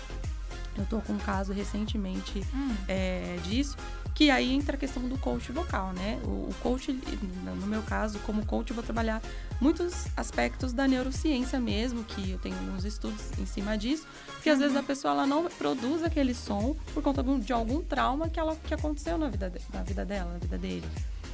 eu 0.77 0.85
tô 0.85 0.99
com 1.01 1.13
um 1.13 1.17
caso 1.17 1.51
recentemente 1.53 2.41
hum. 2.53 2.75
é, 2.87 3.37
disso, 3.43 3.77
que 4.13 4.29
aí 4.29 4.53
entra 4.53 4.75
a 4.75 4.79
questão 4.79 5.07
do 5.07 5.17
coach 5.17 5.51
vocal, 5.51 5.93
né? 5.93 6.19
O, 6.23 6.53
coach, 6.61 6.91
no 7.59 7.67
meu 7.67 7.81
caso, 7.81 8.19
como 8.19 8.45
coach, 8.45 8.69
eu 8.69 8.75
vou 8.75 8.83
trabalhar 8.83 9.21
muitos 9.61 10.07
aspectos 10.17 10.73
da 10.73 10.87
neurociência 10.87 11.59
mesmo, 11.59 12.03
que 12.03 12.31
eu 12.31 12.39
tenho 12.39 12.57
alguns 12.57 12.83
estudos 12.83 13.21
em 13.39 13.45
cima 13.45 13.77
disso, 13.77 14.07
porque 14.33 14.49
às 14.49 14.57
vezes 14.57 14.75
a 14.75 14.81
pessoa 14.81 15.13
ela 15.13 15.27
não 15.27 15.45
produz 15.45 16.03
aquele 16.03 16.33
som 16.33 16.75
por 16.93 17.03
conta 17.03 17.23
de 17.23 17.53
algum 17.53 17.81
trauma 17.81 18.27
que, 18.27 18.39
ela, 18.39 18.55
que 18.55 18.73
aconteceu 18.73 19.19
na 19.19 19.29
vida, 19.29 19.53
na 19.71 19.83
vida 19.83 20.03
dela, 20.03 20.33
na 20.33 20.39
vida 20.39 20.57
dele. 20.57 20.87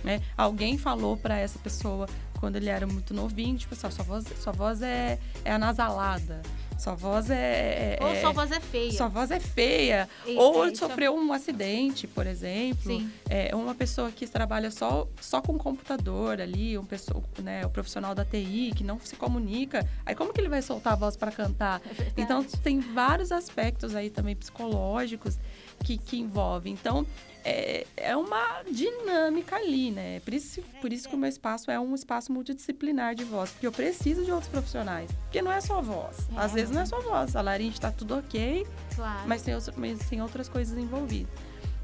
Né? 0.04 0.22
Alguém 0.38 0.78
falou 0.78 1.16
para 1.16 1.38
essa 1.38 1.58
pessoa 1.58 2.08
quando 2.40 2.58
ele 2.58 2.70
era 2.70 2.86
muito 2.86 3.14
novinho, 3.14 3.58
tipo 3.58 3.74
assim, 3.74 3.90
sua 3.90 4.04
voz, 4.04 4.26
sua 4.40 4.54
voz 4.54 4.82
é, 4.82 5.18
é 5.44 5.52
anasalada. 5.52 6.42
Sua 6.78 6.94
voz 6.94 7.30
é, 7.32 7.98
é. 8.00 8.06
Ou 8.06 8.16
sua 8.18 8.32
voz 8.32 8.52
é 8.52 8.60
feia. 8.60 8.92
Sua 8.92 9.08
voz 9.08 9.32
é 9.32 9.40
feia. 9.40 10.08
E, 10.26 10.36
ou 10.38 10.76
sofreu 10.76 11.16
um 11.16 11.34
acidente, 11.34 12.06
por 12.06 12.28
exemplo. 12.28 12.92
Sim. 12.92 13.12
É 13.28 13.56
uma 13.56 13.74
pessoa 13.74 14.12
que 14.12 14.28
trabalha 14.28 14.70
só, 14.70 15.08
só 15.20 15.42
com 15.42 15.58
computador 15.58 16.40
ali, 16.40 16.78
um 16.78 16.86
pessoa, 16.86 17.24
né, 17.42 17.66
o 17.66 17.70
profissional 17.70 18.14
da 18.18 18.26
TI 18.26 18.74
que 18.76 18.84
não 18.84 19.00
se 19.00 19.16
comunica. 19.16 19.88
Aí 20.06 20.16
como 20.16 20.34
que 20.34 20.42
ele 20.42 20.50
vai 20.50 20.62
soltar 20.62 20.94
a 20.94 20.96
voz 20.96 21.16
para 21.16 21.32
cantar? 21.32 21.82
É 21.86 22.12
então 22.18 22.44
tem 22.44 22.80
vários 22.80 23.32
aspectos 23.32 23.96
aí 23.96 24.10
também 24.10 24.36
psicológicos 24.36 25.40
que, 25.84 25.98
que 25.98 26.18
envolvem. 26.18 26.74
Então, 26.74 27.06
é, 27.46 27.88
é 27.96 28.16
uma 28.16 28.64
dinâmica 28.70 29.56
ali, 29.56 29.92
né? 29.92 30.20
Por 30.20 30.34
isso, 30.34 30.62
por 30.82 30.92
isso 30.92 31.08
que 31.08 31.16
o 31.16 31.18
meu 31.18 31.30
espaço 31.30 31.72
é 31.72 31.80
um 31.80 31.96
espaço 31.96 32.32
multidisciplinar 32.32 33.16
de 33.16 33.24
voz, 33.24 33.52
porque 33.52 33.66
eu 33.66 33.72
preciso 33.72 34.26
de 34.26 34.32
outros 34.32 34.52
profissionais. 34.52 35.10
Porque 35.24 35.42
não 35.42 35.52
é 35.52 35.62
só 35.62 35.82
voz. 35.82 36.28
É. 36.36 36.40
Às 36.40 36.52
vezes 36.52 36.72
não 36.72 36.82
é 36.82 36.86
só 36.86 37.00
voz. 37.00 37.36
A 37.36 37.42
laringe 37.42 37.76
está 37.76 37.92
tudo 37.92 38.18
ok, 38.18 38.68
claro. 38.96 39.28
mas, 39.28 39.44
tem, 39.44 39.54
mas 39.78 40.00
tem 40.10 40.22
outras 40.22 40.50
coisas 40.50 40.78
envolvidas. 40.78 41.32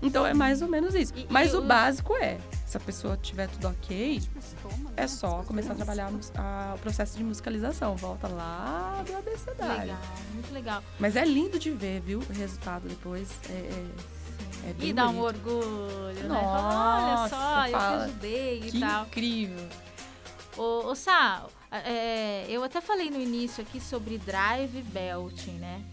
Então 0.04 0.26
é 0.26 0.34
mais 0.34 0.62
ou 0.62 0.68
menos 0.68 0.94
isso. 0.94 1.13
E, 1.16 1.26
mas 1.30 1.52
e 1.52 1.56
o 1.56 1.60
eu... 1.60 1.66
básico 1.66 2.16
é, 2.18 2.38
se 2.66 2.78
a 2.78 2.80
pessoa 2.80 3.18
tiver 3.18 3.48
tudo 3.48 3.70
ok, 3.70 4.22
é 4.98 5.08
só 5.08 5.44
começar 5.44 5.74
a 5.74 5.76
trabalhar 5.76 6.12
a, 6.36 6.74
o 6.76 6.80
processo 6.80 7.18
de 7.18 7.24
musicalização. 7.24 7.96
Volta 7.96 8.28
lá 8.28 9.04
do 9.06 9.16
abecedário. 9.16 9.82
Legal, 9.82 9.98
muito 10.34 10.54
legal. 10.54 10.84
Mas 11.00 11.16
é 11.16 11.24
lindo 11.24 11.58
de 11.58 11.72
ver, 11.72 12.02
viu? 12.02 12.20
O 12.20 12.34
resultado 12.34 12.88
depois. 12.88 13.30
É, 13.50 13.54
é 13.54 14.13
é 14.66 14.76
e 14.80 14.94
dá 14.94 15.10
um 15.10 15.20
orgulho, 15.20 16.28
Nossa, 16.28 16.30
né? 16.30 17.13
Olha 17.13 17.30
só, 17.30 17.68
eu 17.68 17.78
te 17.78 18.04
ajudei 18.04 18.60
que 18.62 18.78
e 18.78 18.80
tal. 18.80 19.06
incrível. 19.06 19.70
Ô, 20.56 20.88
ô 20.88 20.96
Sá, 20.96 21.46
é, 21.72 22.46
eu 22.48 22.63
até 22.63 22.80
falei 22.80 23.10
no 23.10 23.20
início 23.20 23.62
aqui 23.62 23.82
sobre 23.82 24.18
drive 24.18 24.82
belting, 24.84 25.54
né? 25.54 25.84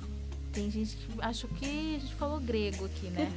Tem 0.53 0.71
gente 0.71 0.97
que 0.97 1.09
acha 1.21 1.47
que 1.49 1.97
a 1.97 1.99
gente 2.01 2.15
falou 2.15 2.41
grego 2.41 2.87
aqui, 2.87 3.09
né? 3.09 3.31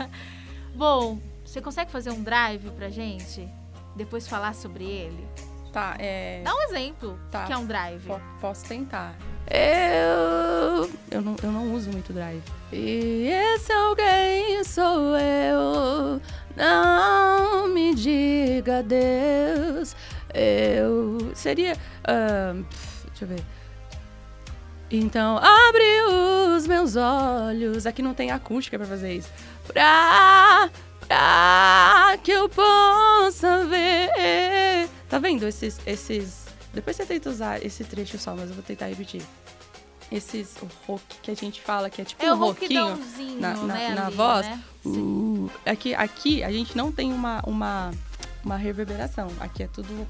Bom, 0.74 1.18
você 1.44 1.60
consegue 1.60 1.90
fazer 1.90 2.10
um 2.10 2.22
drive 2.22 2.70
pra 2.70 2.90
gente? 2.90 3.48
Depois 3.96 4.28
falar 4.28 4.54
sobre 4.54 4.84
ele? 4.84 5.26
Tá, 5.72 5.96
é. 5.98 6.42
Dá 6.44 6.54
um 6.54 6.62
exemplo 6.62 7.18
tá. 7.30 7.44
que 7.44 7.52
é 7.52 7.56
um 7.56 7.66
drive. 7.66 8.04
P 8.06 8.20
posso 8.40 8.66
tentar. 8.66 9.16
Eu. 9.48 10.90
Eu 11.10 11.22
não, 11.22 11.36
eu 11.42 11.50
não 11.50 11.72
uso 11.74 11.90
muito 11.90 12.12
drive. 12.12 12.42
E 12.72 13.28
esse 13.28 13.72
alguém 13.72 14.62
sou 14.64 15.16
eu. 15.16 16.20
Não 16.56 17.68
me 17.68 17.94
diga 17.94 18.82
Deus. 18.82 19.94
Eu 20.34 21.32
seria. 21.34 21.74
Uh, 22.02 22.64
deixa 23.08 23.24
eu 23.24 23.28
ver. 23.28 23.44
Então, 24.90 25.38
abre 25.38 26.56
os 26.56 26.66
meus 26.66 26.96
olhos. 26.96 27.86
Aqui 27.86 28.02
não 28.02 28.12
tem 28.12 28.30
acústica 28.30 28.76
para 28.76 28.86
fazer 28.86 29.14
isso. 29.14 29.30
Pra, 29.66 30.68
pra 31.06 32.18
que 32.22 32.32
eu 32.32 32.48
possa 32.48 33.64
ver. 33.66 34.88
Tá 35.08 35.18
vendo 35.18 35.46
esses, 35.46 35.80
esses. 35.86 36.46
Depois 36.74 36.96
você 36.96 37.06
tenta 37.06 37.30
usar 37.30 37.64
esse 37.64 37.84
trecho 37.84 38.18
só, 38.18 38.34
mas 38.34 38.48
eu 38.48 38.54
vou 38.54 38.64
tentar 38.64 38.86
repetir. 38.86 39.22
Esses 40.10 40.56
o 40.60 40.68
rock 40.88 41.04
que 41.22 41.30
a 41.30 41.36
gente 41.36 41.60
fala 41.60 41.88
que 41.88 42.02
é 42.02 42.04
tipo 42.04 42.24
é 42.24 42.34
um 42.34 42.36
roquinho 42.36 42.98
na, 43.38 43.54
na, 43.54 43.62
né, 43.62 43.94
na 43.94 44.06
ali, 44.06 44.16
voz. 44.16 44.44
Né? 44.44 44.60
Uh, 44.84 45.50
aqui, 45.64 45.94
aqui 45.94 46.42
a 46.42 46.50
gente 46.50 46.76
não 46.76 46.90
tem 46.90 47.12
uma, 47.12 47.40
uma 47.46 47.92
uma 48.44 48.56
reverberação. 48.56 49.28
Aqui 49.40 49.62
é 49.62 49.66
tudo 49.66 50.06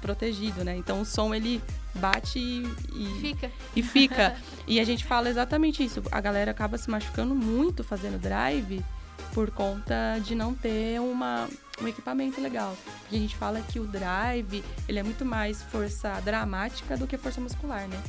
protegido, 0.00 0.64
né? 0.64 0.76
Então 0.76 1.00
o 1.00 1.04
som 1.04 1.34
ele 1.34 1.62
bate 1.94 2.38
e, 2.38 2.66
e 2.94 3.20
fica. 3.20 3.50
E 3.74 3.82
fica. 3.82 4.36
e 4.66 4.80
a 4.80 4.84
gente 4.84 5.04
fala 5.04 5.28
exatamente 5.28 5.84
isso. 5.84 6.02
A 6.10 6.20
galera 6.20 6.50
acaba 6.50 6.78
se 6.78 6.90
machucando 6.90 7.34
muito 7.34 7.82
fazendo 7.82 8.18
drive 8.20 8.84
por 9.32 9.50
conta 9.50 10.18
de 10.22 10.34
não 10.34 10.54
ter 10.54 11.00
uma, 11.00 11.48
um 11.80 11.88
equipamento 11.88 12.40
legal. 12.40 12.76
Porque 13.00 13.16
a 13.16 13.18
gente 13.18 13.36
fala 13.36 13.60
que 13.60 13.78
o 13.78 13.86
drive, 13.86 14.64
ele 14.88 14.98
é 14.98 15.02
muito 15.02 15.24
mais 15.24 15.62
força 15.62 16.20
dramática 16.20 16.96
do 16.96 17.06
que 17.06 17.16
força 17.16 17.40
muscular, 17.40 17.86
né? 17.88 18.02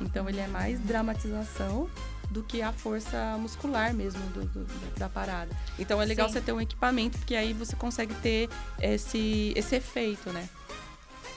Então 0.00 0.28
ele 0.28 0.40
é 0.40 0.46
mais 0.46 0.78
dramatização 0.80 1.88
do 2.30 2.42
que 2.42 2.62
a 2.62 2.72
força 2.72 3.36
muscular 3.38 3.94
mesmo 3.94 4.20
do, 4.30 4.44
do, 4.46 4.94
da 4.98 5.08
parada. 5.08 5.56
Então 5.78 6.00
é 6.00 6.04
legal 6.04 6.28
Sim. 6.28 6.34
você 6.34 6.40
ter 6.40 6.52
um 6.52 6.60
equipamento, 6.60 7.18
porque 7.18 7.34
aí 7.34 7.52
você 7.52 7.76
consegue 7.76 8.14
ter 8.16 8.48
esse, 8.80 9.52
esse 9.56 9.76
efeito, 9.76 10.30
né? 10.32 10.48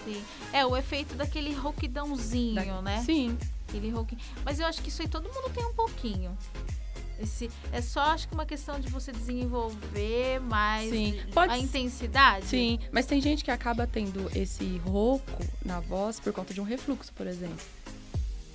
Sim. 0.03 0.23
É, 0.53 0.65
o 0.65 0.75
efeito 0.75 1.15
daquele 1.15 1.53
rouquidãozinho, 1.53 2.55
da... 2.55 2.81
né? 2.81 3.03
Sim. 3.05 3.37
Aquele 3.67 3.89
rouqui... 3.89 4.17
Mas 4.43 4.59
eu 4.59 4.65
acho 4.65 4.81
que 4.81 4.89
isso 4.89 5.01
aí 5.01 5.07
todo 5.07 5.29
mundo 5.29 5.49
tem 5.53 5.63
um 5.65 5.73
pouquinho. 5.73 6.35
Esse, 7.21 7.51
é 7.73 7.81
só 7.81 7.99
acho 8.01 8.29
que 8.29 8.33
uma 8.33 8.45
questão 8.45 8.79
de 8.79 8.87
você 8.87 9.11
desenvolver 9.11 10.39
mais 10.39 10.89
Sim. 10.89 11.19
A 11.35 11.57
intensidade. 11.57 12.45
Sim, 12.45 12.79
mas 12.93 13.05
tem 13.05 13.21
gente 13.21 13.43
que 13.43 13.51
acaba 13.51 13.85
tendo 13.85 14.31
esse 14.33 14.77
rouco 14.77 15.45
na 15.65 15.81
voz 15.81 16.17
por 16.19 16.31
conta 16.31 16.53
de 16.53 16.61
um 16.61 16.63
refluxo, 16.63 17.11
por 17.13 17.27
exemplo. 17.27 17.59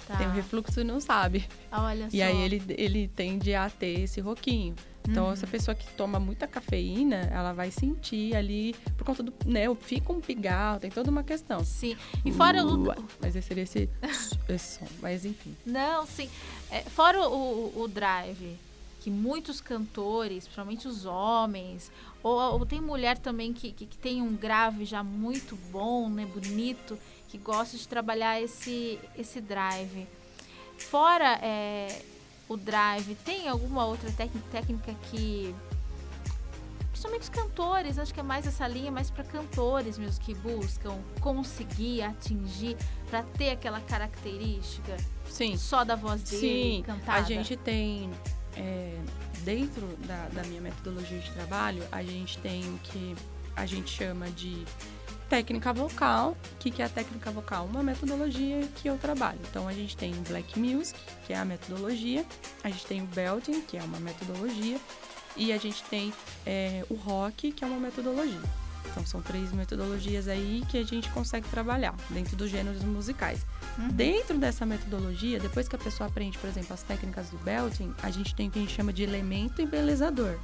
Tá. 0.07 0.17
Tem 0.17 0.27
um 0.27 0.33
refluxo 0.33 0.81
e 0.81 0.85
não 0.85 1.01
sabe. 1.01 1.47
Olha 1.73 2.09
e 2.13 2.19
só. 2.19 2.25
aí 2.25 2.41
ele, 2.43 2.63
ele 2.69 3.09
tende 3.09 3.55
a 3.55 3.71
ter 3.71 4.01
esse 4.01 4.21
roquinho. 4.21 4.75
Então, 5.07 5.27
uhum. 5.27 5.33
essa 5.33 5.47
pessoa 5.47 5.75
que 5.75 5.87
toma 5.93 6.19
muita 6.19 6.47
cafeína, 6.47 7.29
ela 7.31 7.53
vai 7.53 7.71
sentir 7.71 8.35
ali, 8.35 8.75
por 8.97 9.05
conta 9.05 9.23
do. 9.23 9.35
Né, 9.45 9.63
fica 9.81 10.11
um 10.11 10.21
pigarro, 10.21 10.81
tem 10.81 10.91
toda 10.91 11.11
uma 11.11 11.23
questão. 11.23 11.63
Sim. 11.63 11.95
E 12.25 12.33
fora 12.33 12.65
uh, 12.65 12.91
o. 12.91 12.95
Mas 13.21 13.37
esse 13.37 13.47
seria 13.47 13.65
esse, 13.65 13.89
esse 14.49 14.79
som. 14.79 14.87
Mas 15.03 15.27
enfim. 15.27 15.55
Não, 15.67 16.07
sim. 16.07 16.31
É, 16.71 16.81
fora 16.81 17.29
o, 17.29 17.83
o 17.83 17.87
drive, 17.87 18.57
que 19.05 19.11
muitos 19.11 19.61
cantores, 19.61 20.45
principalmente 20.45 20.89
os 20.89 21.05
homens, 21.05 21.93
ou, 22.23 22.41
ou 22.41 22.65
tem 22.65 22.81
mulher 22.81 23.19
também 23.19 23.53
que, 23.53 23.71
que, 23.71 23.85
que, 23.85 23.99
tem 23.99 24.23
um 24.23 24.35
grave 24.35 24.87
já 24.87 25.05
muito 25.05 25.57
bom, 25.71 26.09
né, 26.09 26.25
bonito, 26.25 26.99
que 27.29 27.37
gosta 27.37 27.77
de 27.77 27.87
trabalhar 27.87 28.41
esse, 28.41 28.99
esse 29.15 29.43
drive. 29.43 30.09
Fora 30.79 31.39
é, 31.43 32.01
o 32.49 32.57
drive, 32.57 33.15
tem 33.17 33.47
alguma 33.47 33.85
outra 33.85 34.11
técnica 34.11 34.95
que. 35.11 35.55
Principalmente 36.89 37.25
os 37.25 37.29
cantores, 37.29 37.99
acho 37.99 38.15
que 38.15 38.21
é 38.21 38.23
mais 38.23 38.47
essa 38.47 38.67
linha, 38.67 38.91
mais 38.91 39.11
para 39.11 39.25
cantores 39.25 39.99
mesmo 39.99 40.19
que 40.25 40.33
buscam 40.33 40.97
conseguir 41.21 42.01
atingir, 42.01 42.75
para 43.11 43.23
ter 43.23 43.51
aquela 43.51 43.83
característica 43.83 44.97
Sim. 45.27 45.59
só 45.59 45.85
da 45.85 45.95
voz 45.95 46.23
dele 46.23 46.41
Sim. 46.41 46.83
cantada. 46.87 47.19
A 47.19 47.23
gente 47.23 47.55
tem. 47.55 48.11
É, 48.57 48.97
dentro 49.41 49.87
da, 50.07 50.29
da 50.29 50.43
minha 50.45 50.61
metodologia 50.61 51.19
de 51.19 51.31
trabalho, 51.33 51.83
a 51.91 52.03
gente 52.03 52.39
tem 52.39 52.63
o 52.63 52.79
que 52.79 53.15
a 53.57 53.67
gente 53.67 53.91
chama 53.91 54.31
de 54.31 54.65
técnica 55.29 55.73
vocal. 55.73 56.37
O 56.55 56.57
que, 56.59 56.71
que 56.71 56.83
é 56.83 56.85
a 56.85 56.89
técnica 56.89 57.31
vocal? 57.31 57.67
Uma 57.67 57.83
metodologia 57.83 58.67
que 58.77 58.89
eu 58.89 58.97
trabalho. 58.99 59.39
Então, 59.51 59.67
a 59.69 59.73
gente 59.73 59.97
tem 59.97 60.13
o 60.13 60.21
Black 60.23 60.59
Music, 60.59 60.99
que 61.27 61.33
é 61.33 61.37
a 61.37 61.45
metodologia. 61.45 62.25
A 62.63 62.71
gente 62.71 62.87
tem 62.87 63.03
o 63.03 63.07
Belting, 63.07 63.61
que 63.63 63.77
é 63.77 63.83
uma 63.83 63.99
metodologia. 63.99 64.79
E 65.37 65.53
a 65.53 65.59
gente 65.59 65.83
tem 65.85 66.13
é, 66.47 66.85
o 66.89 66.95
Rock, 66.95 67.53
que 67.53 67.65
é 67.65 67.67
uma 67.67 67.81
metodologia. 67.81 68.41
Então, 68.91 69.05
são 69.05 69.21
três 69.21 69.53
metodologias 69.53 70.29
aí 70.29 70.63
que 70.69 70.79
a 70.79 70.85
gente 70.85 71.11
consegue 71.11 71.49
trabalhar 71.49 71.97
dentro 72.11 72.37
dos 72.37 72.51
gêneros 72.51 72.83
musicais. 72.85 73.45
Uhum. 73.79 73.89
Dentro 73.89 74.39
dessa 74.39 74.65
metodologia, 74.65 75.41
depois 75.41 75.69
que 75.69 75.75
a 75.75 75.79
pessoa 75.79 76.09
aprende, 76.09 76.39
por 76.39 76.49
exemplo, 76.49 76.73
as 76.73 76.83
técnicas 76.83 77.29
do 77.31 77.39
belting, 77.39 77.93
a 78.03 78.11
gente 78.11 78.35
tem 78.35 78.49
o 78.49 78.51
que 78.51 78.59
a 78.59 78.63
gente 78.63 78.75
chama 78.75 78.93
de 78.93 79.03
elemento 79.03 79.61
embelezador. 79.61 80.39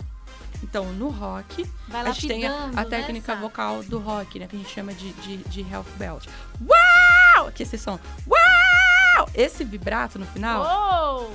Então, 0.62 0.93
no 0.93 1.09
rock, 1.09 1.69
a 1.93 2.11
gente 2.12 2.29
tem 2.29 2.47
a, 2.47 2.64
a 2.64 2.69
né, 2.69 2.85
técnica 2.85 3.35
vocal 3.37 3.83
do 3.83 3.99
rock, 3.99 4.38
né? 4.38 4.47
Que 4.47 4.57
a 4.57 4.59
gente 4.59 4.71
chama 4.71 4.93
de, 4.93 5.12
de, 5.14 5.38
de 5.38 5.61
health 5.62 5.87
belt. 5.97 6.27
Uau! 6.61 7.49
Aqui 7.49 7.62
esse 7.62 7.79
som. 7.79 7.99
Uau! 8.27 9.29
Esse 9.35 9.64
vibrato 9.64 10.19
no 10.19 10.27
final. 10.27 10.62
Uou! 10.62 11.35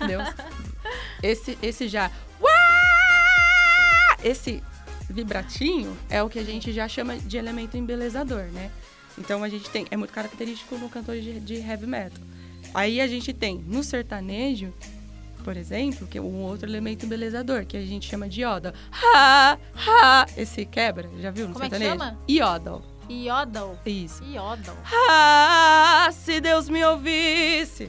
Esse, 1.22 1.58
esse 1.62 1.86
já. 1.86 2.10
Uau! 2.40 2.50
Esse 4.24 4.62
vibratinho 5.08 5.96
é 6.08 6.22
o 6.22 6.30
que 6.30 6.38
a 6.38 6.44
gente 6.44 6.72
já 6.72 6.88
chama 6.88 7.16
de 7.16 7.36
elemento 7.36 7.76
embelezador, 7.76 8.44
né? 8.44 8.70
Então 9.18 9.42
a 9.42 9.48
gente 9.48 9.68
tem. 9.70 9.86
É 9.90 9.96
muito 9.96 10.12
característico 10.12 10.76
no 10.76 10.88
cantor 10.88 11.16
de, 11.16 11.40
de 11.40 11.54
heavy 11.56 11.86
metal. 11.86 12.22
Aí 12.72 13.00
a 13.00 13.06
gente 13.06 13.32
tem 13.32 13.58
no 13.66 13.82
sertanejo 13.82 14.72
por 15.40 15.56
exemplo, 15.56 16.06
que 16.06 16.18
é 16.18 16.20
um 16.20 16.42
outro 16.42 16.68
elemento 16.68 17.06
embelezador, 17.06 17.64
que 17.64 17.76
a 17.76 17.80
gente 17.80 18.08
chama 18.08 18.28
de 18.28 18.42
iodal. 18.42 18.72
Ha, 18.92 19.58
ha, 19.74 20.26
esse 20.36 20.64
quebra, 20.64 21.08
já 21.18 21.30
viu 21.30 21.48
no 21.48 21.54
Como 21.54 21.64
sertanejo? 21.64 21.92
É 21.92 21.96
que 21.96 22.02
chama? 22.04 22.18
Iodal. 22.28 22.82
Iodal? 23.08 23.78
Isso. 23.84 24.22
Iodal. 24.22 24.76
Ah, 25.08 26.08
se 26.12 26.40
Deus 26.40 26.68
me 26.68 26.84
ouvisse. 26.84 27.88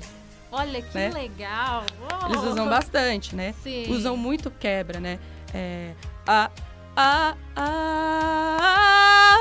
Olha 0.52 0.82
que 0.82 0.96
né? 0.96 1.10
legal. 1.12 1.86
Eles 2.30 2.44
usam 2.44 2.68
bastante, 2.68 3.36
né? 3.36 3.54
Sim. 3.64 3.92
Usam 3.92 4.18
muito 4.18 4.50
quebra, 4.50 5.00
né? 5.00 5.20
É, 5.54 5.94
a, 6.28 6.50
a, 6.96 7.36
a, 7.56 9.38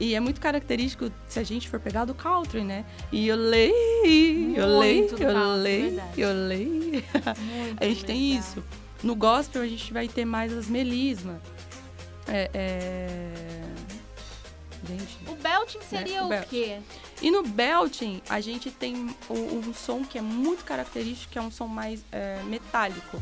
e 0.00 0.14
é 0.14 0.20
muito 0.20 0.40
característico, 0.40 1.10
se 1.28 1.38
a 1.38 1.42
gente 1.42 1.68
for 1.68 1.78
pegar, 1.78 2.04
do 2.04 2.14
country, 2.14 2.64
né? 2.64 2.84
E 3.12 3.28
eu 3.28 3.36
leio, 3.36 4.56
eu 4.56 4.78
leio, 4.78 5.08
eu 5.18 5.54
leio, 5.56 6.02
eu 6.16 6.32
leio. 6.32 7.04
A 7.78 7.84
gente 7.84 8.04
tem 8.04 8.34
isso. 8.34 8.62
No 9.02 9.14
gospel, 9.14 9.62
a 9.62 9.66
gente 9.66 9.92
vai 9.92 10.08
ter 10.08 10.24
mais 10.24 10.52
as 10.52 10.68
melismas. 10.68 11.40
É, 12.26 12.50
é... 12.52 13.32
Gente, 14.86 15.18
o 15.26 15.34
belting 15.34 15.78
né? 15.78 15.84
seria 15.84 16.24
né? 16.24 16.40
o, 16.40 16.42
o 16.42 16.46
quê? 16.46 16.78
E 17.20 17.30
no 17.30 17.42
belting, 17.42 18.22
a 18.28 18.40
gente 18.40 18.70
tem 18.70 18.96
um, 19.28 19.68
um, 19.68 19.74
som 19.74 20.02
que 20.04 20.18
é 20.18 20.22
muito 20.22 20.64
característico, 20.64 21.32
que 21.32 21.38
é 21.38 21.42
um 21.42 21.50
som 21.50 21.66
mais 21.66 22.02
é, 22.10 22.42
metálico. 22.44 23.20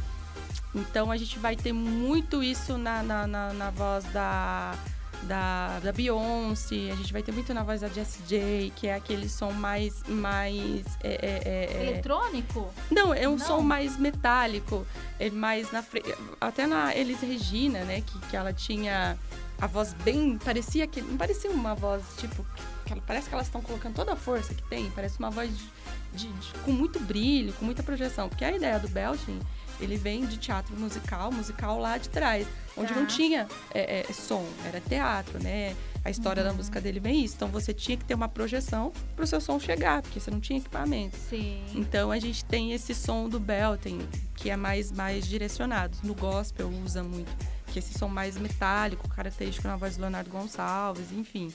Então, 0.75 1.11
a 1.11 1.17
gente 1.17 1.39
vai 1.39 1.57
ter 1.57 1.73
muito 1.73 2.43
isso 2.43 2.77
na, 2.77 3.03
na, 3.03 3.27
na, 3.27 3.53
na 3.53 3.71
voz 3.71 4.05
da 4.13 4.75
da, 5.23 5.81
da 5.81 5.93
Beyoncé, 5.93 6.91
a 6.91 6.95
gente 6.95 7.13
vai 7.13 7.23
ter 7.23 7.33
muito 7.33 7.53
na 7.53 7.63
voz 7.63 7.81
da 7.81 7.89
Jessie 7.89 8.23
J, 8.27 8.73
que 8.77 8.87
é 8.87 8.95
aquele 8.95 9.29
som 9.29 9.51
mais. 9.51 10.03
mais 10.07 10.87
é, 11.03 11.09
é, 11.11 11.43
é, 11.45 11.77
é 11.77 11.89
Eletrônico? 11.89 12.73
Não, 12.91 13.13
é 13.13 13.29
um 13.29 13.33
Não. 13.33 13.39
som 13.39 13.61
mais 13.61 13.97
metálico. 13.99 14.87
É 15.19 15.31
mais 15.31 15.71
na 15.73 15.83
frente. 15.83 16.15
Até 16.41 16.67
na 16.67 16.95
Elis 16.95 17.21
Regina, 17.21 17.85
né? 17.85 18.01
Que, 18.01 18.19
que 18.29 18.37
ela 18.37 18.53
tinha 18.53 19.19
a 19.61 19.67
voz 19.67 19.93
bem. 19.95 20.39
Parecia 20.39 20.87
que. 20.87 21.01
Não 21.01 21.17
parecia 21.17 21.51
uma 21.51 21.75
voz 21.75 22.03
tipo. 22.17 22.45
Que 22.85 22.93
ela, 22.93 23.03
parece 23.07 23.29
que 23.29 23.35
elas 23.35 23.47
estão 23.47 23.61
colocando 23.61 23.95
toda 23.95 24.13
a 24.13 24.17
força 24.17 24.55
que 24.55 24.63
tem. 24.69 24.91
Parece 24.91 25.19
uma 25.19 25.31
voz 25.31 25.51
de, 25.51 25.69
de, 26.15 26.29
de, 26.33 26.53
com 26.65 26.73
muito 26.73 27.01
brilho, 27.01 27.53
com 27.55 27.65
muita 27.65 27.83
projeção. 27.83 28.29
Porque 28.29 28.45
a 28.45 28.53
ideia 28.53 28.79
do 28.79 28.89
Belting 28.89 29.41
ele 29.81 29.97
vem 29.97 30.27
de 30.27 30.37
teatro 30.37 30.77
musical, 30.79 31.31
musical 31.33 31.79
lá 31.79 31.99
de 31.99 32.09
trás, 32.09 32.47
onde 32.77 32.93
tá. 32.93 32.99
não 32.99 33.07
tinha 33.07 33.47
é, 33.73 34.01
é, 34.01 34.13
som, 34.13 34.45
era 34.67 34.81
teatro, 34.81 35.43
né? 35.43 35.77
A 36.05 36.11
história 36.11 36.43
uhum. 36.43 36.49
da 36.51 36.55
música 36.55 36.81
dele 36.81 37.01
vem 37.01 37.25
isso. 37.25 37.35
Então 37.37 37.49
você 37.49 37.75
tinha 37.75 37.97
que 37.97 38.05
ter 38.05 38.15
uma 38.15 38.29
projeção 38.29 38.93
para 39.15 39.25
o 39.25 39.27
seu 39.27 39.41
som 39.41 39.59
chegar, 39.59 40.01
porque 40.03 40.21
você 40.21 40.31
não 40.31 40.41
tinha 40.41 40.59
equipamento. 40.59 41.17
Sim. 41.17 41.65
Então 41.75 42.11
a 42.11 42.19
gente 42.19 42.45
tem 42.45 42.73
esse 42.73 42.95
som 42.95 43.29
do 43.29 43.39
belting, 43.39 43.99
que 44.37 44.49
é 44.49 44.57
mais, 44.57 44.93
mais 44.93 45.27
direcionado. 45.27 45.97
No 46.03 46.15
gospel 46.15 46.69
usa 46.85 47.03
muito, 47.03 47.31
que 47.67 47.79
é 47.79 47.81
esse 47.81 47.99
som 47.99 48.09
mais 48.09 48.39
metálico, 48.39 49.09
característico 49.09 49.67
na 49.69 49.77
voz 49.77 49.97
do 49.97 50.01
Leonardo 50.01 50.31
Gonçalves, 50.31 51.13
enfim. 51.13 51.53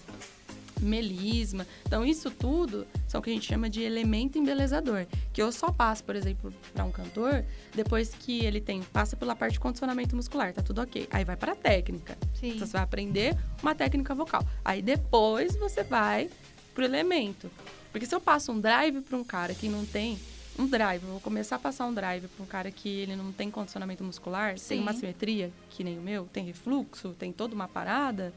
Melisma. 0.84 1.66
Então, 1.86 2.06
isso 2.06 2.30
tudo 2.32 2.88
são 3.08 3.20
o 3.20 3.24
que 3.24 3.30
a 3.30 3.34
gente 3.34 3.46
chama 3.46 3.70
de 3.70 3.82
elemento 3.82 4.38
embelezador. 4.38 5.06
Que 5.32 5.42
eu 5.42 5.52
só 5.52 5.72
passo, 5.72 6.04
por 6.04 6.16
exemplo, 6.16 6.54
para 6.74 6.84
um 6.84 6.92
cantor, 6.92 7.44
depois 7.74 8.14
que 8.14 8.46
ele 8.46 8.62
tem, 8.62 8.82
passa 8.82 9.16
pela 9.16 9.36
parte 9.36 9.54
de 9.54 9.60
condicionamento 9.60 10.16
muscular, 10.16 10.54
tá 10.54 10.62
tudo 10.62 10.82
ok. 10.82 11.08
Aí 11.12 11.24
vai 11.24 11.36
para 11.36 11.54
a 11.54 11.56
técnica. 11.56 12.18
Sim. 12.40 12.56
Então, 12.56 12.68
você 12.68 12.74
vai 12.74 12.82
aprender 12.84 13.38
uma 13.62 13.76
técnica 13.76 14.14
vocal. 14.14 14.46
Aí 14.64 14.82
depois 14.82 15.56
você 15.56 15.84
vai 15.84 16.30
pro 16.74 16.84
elemento. 16.84 17.50
Porque 17.92 18.06
se 18.06 18.16
eu 18.16 18.20
passo 18.20 18.52
um 18.52 18.60
drive 18.60 19.02
para 19.02 19.18
um 19.18 19.24
cara 19.24 19.54
que 19.54 19.70
não 19.70 19.86
tem 19.86 20.18
um 20.58 20.68
drive, 20.68 21.04
eu 21.04 21.10
vou 21.10 21.20
começar 21.20 21.56
a 21.56 21.60
passar 21.60 21.86
um 21.86 21.94
drive 21.94 22.28
para 22.28 22.44
um 22.44 22.48
cara 22.48 22.72
que 22.72 22.90
ele 22.90 23.16
não 23.16 23.32
tem 23.32 23.50
condicionamento 23.50 24.04
muscular, 24.04 24.58
Sim. 24.58 24.70
tem 24.70 24.80
uma 24.82 24.94
simetria, 24.94 25.52
que 25.70 25.84
nem 25.84 25.98
o 25.98 26.02
meu, 26.02 26.26
tem 26.26 26.46
refluxo, 26.46 27.16
tem 27.18 27.32
toda 27.32 27.56
uma 27.56 27.68
parada, 27.68 28.34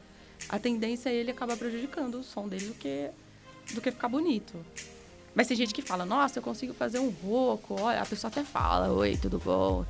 a 0.49 0.59
tendência 0.59 1.09
é 1.09 1.13
ele 1.13 1.31
acabar 1.31 1.57
prejudicando 1.57 2.15
o 2.15 2.23
som 2.23 2.47
dele 2.47 2.67
do 2.67 2.73
que, 2.73 3.09
do 3.73 3.81
que 3.81 3.91
ficar 3.91 4.09
bonito. 4.09 4.63
Mas 5.37 5.45
tem 5.45 5.55
gente 5.55 5.71
que 5.71 5.83
fala, 5.83 6.03
nossa, 6.03 6.39
eu 6.39 6.43
consigo 6.43 6.73
fazer 6.73 6.97
um 6.97 7.09
rouco. 7.09 7.79
Olha, 7.79 8.01
a 8.01 8.05
pessoa 8.07 8.31
até 8.31 8.43
fala, 8.43 8.91
oi, 8.91 9.15
tudo 9.17 9.37
bom? 9.37 9.85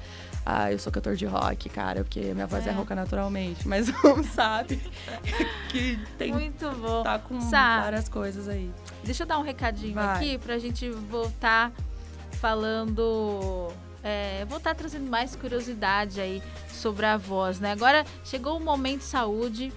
Ah, 0.45 0.71
eu 0.73 0.77
sou 0.77 0.91
cantor 0.91 1.15
de 1.15 1.25
rock, 1.25 1.69
cara, 1.69 2.03
porque 2.03 2.19
minha 2.33 2.45
voz 2.45 2.67
é, 2.67 2.69
é 2.69 2.73
rouca 2.73 2.93
naturalmente. 2.93 3.65
Mas 3.67 3.88
não 4.03 4.21
sabe 4.25 4.77
que 5.71 5.97
tem. 6.17 6.33
Muito 6.33 6.69
bom. 6.71 7.01
Tá 7.01 7.17
com 7.17 7.39
várias 7.39 8.10
coisas 8.10 8.49
aí. 8.49 8.69
Deixa 9.05 9.23
eu 9.23 9.27
dar 9.27 9.39
um 9.39 9.41
recadinho 9.41 9.93
Vai. 9.93 10.15
aqui 10.17 10.38
pra 10.38 10.60
gente 10.60 10.89
voltar 10.89 11.71
falando. 12.33 13.69
É, 14.03 14.43
voltar 14.49 14.75
trazendo 14.75 15.10
mais 15.10 15.33
curiosidade 15.33 16.19
aí 16.19 16.43
sobre 16.69 17.05
a 17.05 17.15
voz, 17.15 17.62
né? 17.62 17.71
Agora 17.71 18.05
chegou 18.25 18.57
o 18.57 18.60
momento 18.60 19.01
saúde. 19.01 19.71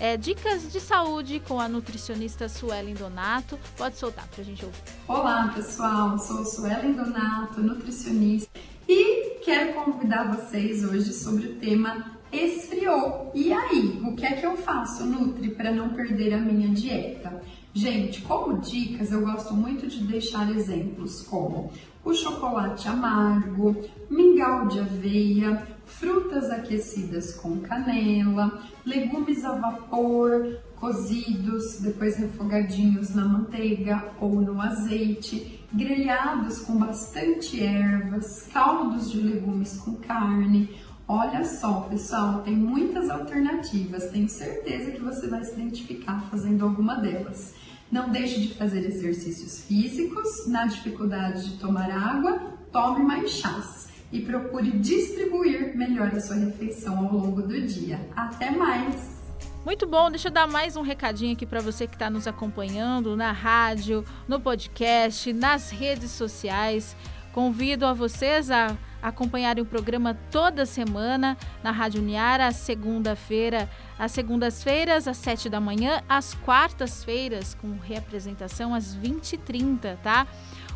É, 0.00 0.16
dicas 0.16 0.72
de 0.72 0.80
saúde 0.80 1.40
com 1.46 1.60
a 1.60 1.68
nutricionista 1.68 2.48
Suelen 2.48 2.94
Donato. 2.94 3.58
Pode 3.76 3.96
soltar 3.96 4.26
pra 4.28 4.42
gente 4.42 4.64
ouvir. 4.64 4.78
Olá, 5.06 5.52
pessoal. 5.54 6.18
Sou 6.18 6.44
Suelen 6.44 6.92
Donato, 6.92 7.60
nutricionista. 7.60 8.50
E 8.88 9.38
quero 9.44 9.74
convidar 9.84 10.34
vocês 10.34 10.82
hoje 10.84 11.12
sobre 11.12 11.46
o 11.46 11.54
tema 11.56 12.21
esfriou. 12.32 13.30
E 13.34 13.52
aí, 13.52 14.00
o 14.04 14.14
que 14.14 14.24
é 14.24 14.32
que 14.32 14.46
eu 14.46 14.56
faço, 14.56 15.04
Nutri, 15.04 15.50
para 15.50 15.72
não 15.72 15.90
perder 15.90 16.32
a 16.34 16.38
minha 16.38 16.68
dieta? 16.68 17.42
Gente, 17.74 18.22
como 18.22 18.58
dicas, 18.60 19.12
eu 19.12 19.22
gosto 19.22 19.54
muito 19.54 19.86
de 19.86 20.04
deixar 20.04 20.50
exemplos 20.50 21.22
como 21.22 21.70
o 22.04 22.12
chocolate 22.12 22.88
amargo, 22.88 23.76
mingau 24.10 24.66
de 24.66 24.80
aveia, 24.80 25.66
frutas 25.86 26.50
aquecidas 26.50 27.34
com 27.34 27.60
canela, 27.60 28.60
legumes 28.84 29.44
a 29.44 29.52
vapor, 29.52 30.58
cozidos, 30.76 31.80
depois 31.80 32.16
refogadinhos 32.16 33.14
na 33.14 33.24
manteiga 33.24 34.04
ou 34.20 34.40
no 34.40 34.60
azeite, 34.60 35.64
grelhados 35.72 36.58
com 36.60 36.76
bastante 36.76 37.62
ervas, 37.62 38.48
caldos 38.52 39.12
de 39.12 39.20
legumes 39.20 39.78
com 39.78 39.94
carne. 39.94 40.68
Olha 41.06 41.44
só, 41.44 41.82
pessoal, 41.82 42.42
tem 42.42 42.54
muitas 42.54 43.10
alternativas. 43.10 44.10
Tenho 44.10 44.28
certeza 44.28 44.92
que 44.92 45.00
você 45.00 45.28
vai 45.28 45.44
se 45.44 45.52
identificar 45.52 46.20
fazendo 46.30 46.64
alguma 46.64 46.96
delas. 46.96 47.54
Não 47.90 48.08
deixe 48.10 48.40
de 48.40 48.54
fazer 48.54 48.86
exercícios 48.86 49.64
físicos. 49.64 50.46
Na 50.46 50.66
dificuldade 50.66 51.50
de 51.50 51.58
tomar 51.58 51.90
água, 51.90 52.56
tome 52.70 53.04
mais 53.04 53.30
chás 53.30 53.90
e 54.12 54.20
procure 54.20 54.70
distribuir 54.78 55.76
melhor 55.76 56.08
a 56.08 56.20
sua 56.20 56.36
refeição 56.36 56.98
ao 56.98 57.12
longo 57.12 57.42
do 57.42 57.60
dia. 57.62 58.00
Até 58.14 58.50
mais! 58.50 59.22
Muito 59.64 59.86
bom, 59.86 60.10
deixa 60.10 60.28
eu 60.28 60.32
dar 60.32 60.48
mais 60.48 60.76
um 60.76 60.82
recadinho 60.82 61.34
aqui 61.34 61.46
para 61.46 61.60
você 61.60 61.86
que 61.86 61.94
está 61.94 62.10
nos 62.10 62.26
acompanhando 62.26 63.16
na 63.16 63.30
rádio, 63.30 64.04
no 64.26 64.40
podcast, 64.40 65.32
nas 65.32 65.70
redes 65.70 66.10
sociais. 66.10 66.96
Convido 67.32 67.86
a 67.86 67.92
vocês 67.92 68.50
a 68.50 68.76
acompanharem 69.02 69.62
o 69.62 69.66
programa 69.66 70.14
toda 70.30 70.64
semana 70.64 71.36
na 71.62 71.70
Rádio 71.70 72.00
Uniara, 72.00 72.52
segunda-feira, 72.52 73.68
às 73.98 74.12
segundas-feiras, 74.12 75.08
às 75.08 75.16
7 75.16 75.48
da 75.48 75.60
manhã, 75.60 76.00
às 76.08 76.34
quartas-feiras, 76.34 77.54
com 77.54 77.76
reapresentação 77.78 78.72
às 78.74 78.96
20h30, 78.96 79.98
tá? 80.02 80.26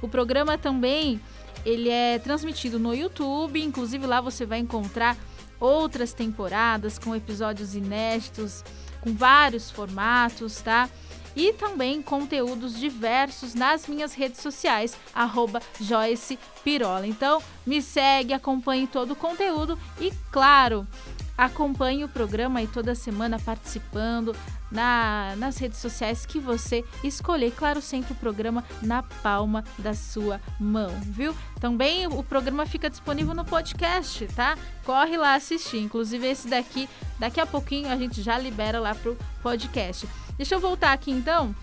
O 0.03 0.09
programa 0.09 0.59
também 0.59 1.21
ele 1.65 1.89
é 1.89 2.19
transmitido 2.19 2.79
no 2.79 2.95
YouTube, 2.95 3.63
inclusive 3.63 4.07
lá 4.07 4.21
você 4.21 4.45
vai 4.45 4.59
encontrar 4.59 5.17
outras 5.59 6.13
temporadas 6.13 6.99
com 6.99 7.15
episódios 7.15 7.75
inéditos, 7.75 8.65
com 9.01 9.15
vários 9.15 9.71
formatos, 9.71 10.61
tá? 10.61 10.89
E 11.37 11.53
também 11.53 12.01
conteúdos 12.01 12.77
diversos 12.77 13.55
nas 13.55 13.87
minhas 13.87 14.15
redes 14.15 14.41
sociais, 14.41 14.97
arroba 15.15 15.61
Joyce 15.79 16.39
Pirola. 16.65 17.07
Então, 17.07 17.43
me 17.67 17.83
segue, 17.83 18.33
acompanhe 18.33 18.87
todo 18.87 19.13
o 19.13 19.17
conteúdo 19.17 19.79
e, 20.01 20.11
claro, 20.33 20.87
acompanhe 21.37 22.03
o 22.03 22.09
programa 22.09 22.61
aí 22.61 22.67
toda 22.67 22.95
semana 22.95 23.39
participando 23.39 24.35
na, 24.71 25.35
nas 25.37 25.59
redes 25.59 25.79
sociais 25.79 26.25
que 26.25 26.39
você 26.39 26.85
escolher. 27.05 27.53
Claro, 27.53 27.83
sempre 27.83 28.13
o 28.13 28.17
programa 28.17 28.65
na 28.83 29.03
palma 29.03 29.63
da 29.79 29.95
sua 29.95 30.41
mão, 30.59 30.91
viu? 31.03 31.37
Também 31.61 32.07
o 32.07 32.23
programa 32.23 32.65
fica 32.67 32.89
disponível 32.89 33.35
no 33.35 33.45
podcast, 33.45 34.27
tá? 34.29 34.57
Corre 34.85 35.17
lá 35.17 35.35
assistir. 35.35 35.79
Inclusive, 35.79 36.27
esse 36.27 36.49
daqui, 36.49 36.89
daqui 37.19 37.41
a 37.41 37.47
pouquinho 37.47 37.91
a 37.91 37.97
gente 37.97 38.23
já 38.23 38.39
libera 38.39 38.81
lá 38.81 38.95
pro 38.95 39.17
podcast. 39.43 40.09
Deixa 40.37 40.55
eu 40.55 40.61
voltar 40.61 40.93
aqui 40.93 41.11
então, 41.11 41.55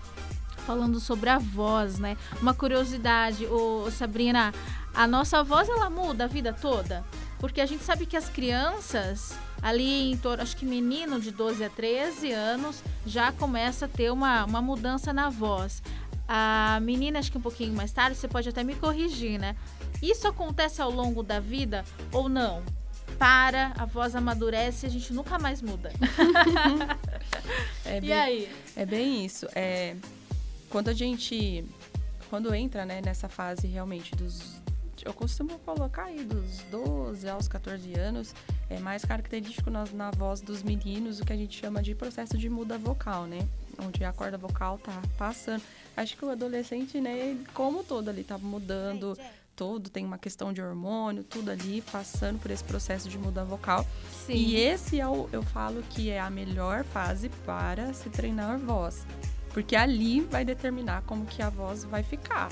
falando 0.66 0.98
sobre 0.98 1.30
a 1.30 1.38
voz, 1.38 1.98
né? 1.98 2.16
Uma 2.40 2.54
curiosidade, 2.54 3.46
ô, 3.46 3.88
Sabrina, 3.90 4.52
a 4.94 5.06
nossa 5.06 5.42
voz 5.42 5.68
ela 5.68 5.88
muda 5.88 6.24
a 6.24 6.28
vida 6.28 6.52
toda? 6.52 7.04
Porque 7.38 7.60
a 7.60 7.66
gente 7.66 7.84
sabe 7.84 8.06
que 8.06 8.16
as 8.16 8.28
crianças 8.28 9.36
ali 9.62 10.12
em 10.12 10.16
torno, 10.16 10.42
acho 10.42 10.56
que 10.56 10.66
menino 10.66 11.20
de 11.20 11.30
12 11.30 11.64
a 11.64 11.70
13 11.70 12.32
anos 12.32 12.82
já 13.06 13.32
começa 13.32 13.86
a 13.86 13.88
ter 13.88 14.10
uma, 14.10 14.44
uma 14.44 14.60
mudança 14.60 15.12
na 15.12 15.30
voz. 15.30 15.82
A 16.26 16.78
menina, 16.82 17.18
acho 17.18 17.30
que 17.30 17.38
um 17.38 17.42
pouquinho 17.42 17.74
mais 17.74 17.92
tarde, 17.92 18.16
você 18.16 18.28
pode 18.28 18.48
até 18.48 18.62
me 18.62 18.74
corrigir, 18.74 19.38
né? 19.38 19.56
Isso 20.02 20.26
acontece 20.26 20.82
ao 20.82 20.90
longo 20.90 21.22
da 21.22 21.40
vida 21.40 21.84
ou 22.12 22.28
não? 22.28 22.62
Para, 23.18 23.72
a 23.78 23.84
voz 23.84 24.14
amadurece 24.14 24.86
e 24.86 24.88
a 24.88 24.90
gente 24.90 25.12
nunca 25.12 25.38
mais 25.38 25.62
muda. 25.62 25.92
É 27.84 28.00
bem, 28.00 28.10
e 28.10 28.12
aí? 28.12 28.48
É 28.76 28.86
bem 28.86 29.24
isso. 29.24 29.46
É, 29.54 29.94
quando 30.70 30.88
a 30.88 30.92
gente. 30.92 31.64
Quando 32.30 32.52
entra 32.54 32.84
né, 32.84 33.00
nessa 33.04 33.28
fase 33.28 33.66
realmente 33.66 34.14
dos. 34.16 34.60
Eu 35.04 35.12
costumo 35.12 35.58
colocar 35.58 36.04
aí 36.04 36.24
dos 36.24 36.60
12 36.70 37.28
aos 37.28 37.46
14 37.46 37.92
anos, 37.98 38.34
é 38.70 38.78
mais 38.78 39.04
característico 39.04 39.68
na, 39.68 39.84
na 39.92 40.10
voz 40.10 40.40
dos 40.40 40.62
meninos 40.62 41.20
o 41.20 41.26
que 41.26 41.32
a 41.32 41.36
gente 41.36 41.60
chama 41.60 41.82
de 41.82 41.94
processo 41.94 42.38
de 42.38 42.48
muda 42.48 42.78
vocal, 42.78 43.26
né? 43.26 43.46
Onde 43.78 44.02
a 44.02 44.12
corda 44.12 44.38
vocal 44.38 44.78
tá 44.78 45.02
passando. 45.18 45.62
Acho 45.94 46.16
que 46.16 46.24
o 46.24 46.30
adolescente, 46.30 47.00
né, 47.00 47.36
como 47.52 47.84
todo 47.84 48.08
ali, 48.08 48.24
tá 48.24 48.38
mudando 48.38 49.14
todo, 49.54 49.90
tem 49.90 50.04
uma 50.04 50.18
questão 50.18 50.52
de 50.52 50.60
hormônio, 50.60 51.24
tudo 51.24 51.50
ali 51.50 51.82
passando 51.92 52.38
por 52.38 52.50
esse 52.50 52.64
processo 52.64 53.08
de 53.08 53.18
muda 53.18 53.44
vocal. 53.44 53.86
Sim. 54.26 54.34
E 54.34 54.56
esse 54.56 55.00
é 55.00 55.06
o, 55.06 55.28
eu 55.32 55.42
falo 55.42 55.82
que 55.90 56.10
é 56.10 56.20
a 56.20 56.30
melhor 56.30 56.84
fase 56.84 57.28
para 57.46 57.92
se 57.92 58.08
treinar 58.10 58.58
voz, 58.58 59.06
porque 59.52 59.76
ali 59.76 60.20
vai 60.20 60.44
determinar 60.44 61.02
como 61.02 61.26
que 61.26 61.42
a 61.42 61.50
voz 61.50 61.84
vai 61.84 62.02
ficar 62.02 62.48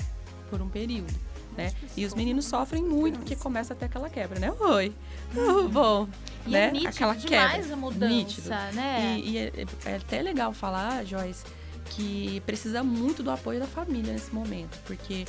por 0.49 0.61
um 0.61 0.69
período. 0.69 1.13
Né? 1.55 1.71
E 1.95 2.03
os 2.03 2.15
meninos 2.15 2.45
sofrem 2.45 2.81
muito 2.83 3.19
porque 3.19 3.35
começa 3.35 3.73
até 3.73 3.85
aquela 3.85 4.09
quebra, 4.09 4.39
né? 4.39 4.51
Oi, 4.59 4.91
uhum. 5.35 5.69
bom, 5.69 6.09
e 6.47 6.49
né? 6.49 6.71
É 6.83 6.87
aquela 6.87 7.15
quebra, 7.15 7.73
a 7.73 7.77
mudança, 7.77 8.07
nítido. 8.11 8.49
né? 8.49 9.19
E, 9.19 9.29
e 9.29 9.37
é, 9.37 9.51
é, 9.85 9.95
até 9.97 10.21
legal 10.23 10.51
falar, 10.51 11.05
Joyce, 11.05 11.43
que 11.91 12.41
precisa 12.41 12.83
muito 12.83 13.21
do 13.21 13.29
apoio 13.29 13.59
da 13.59 13.67
família 13.67 14.13
nesse 14.13 14.33
momento, 14.33 14.79
porque 14.85 15.25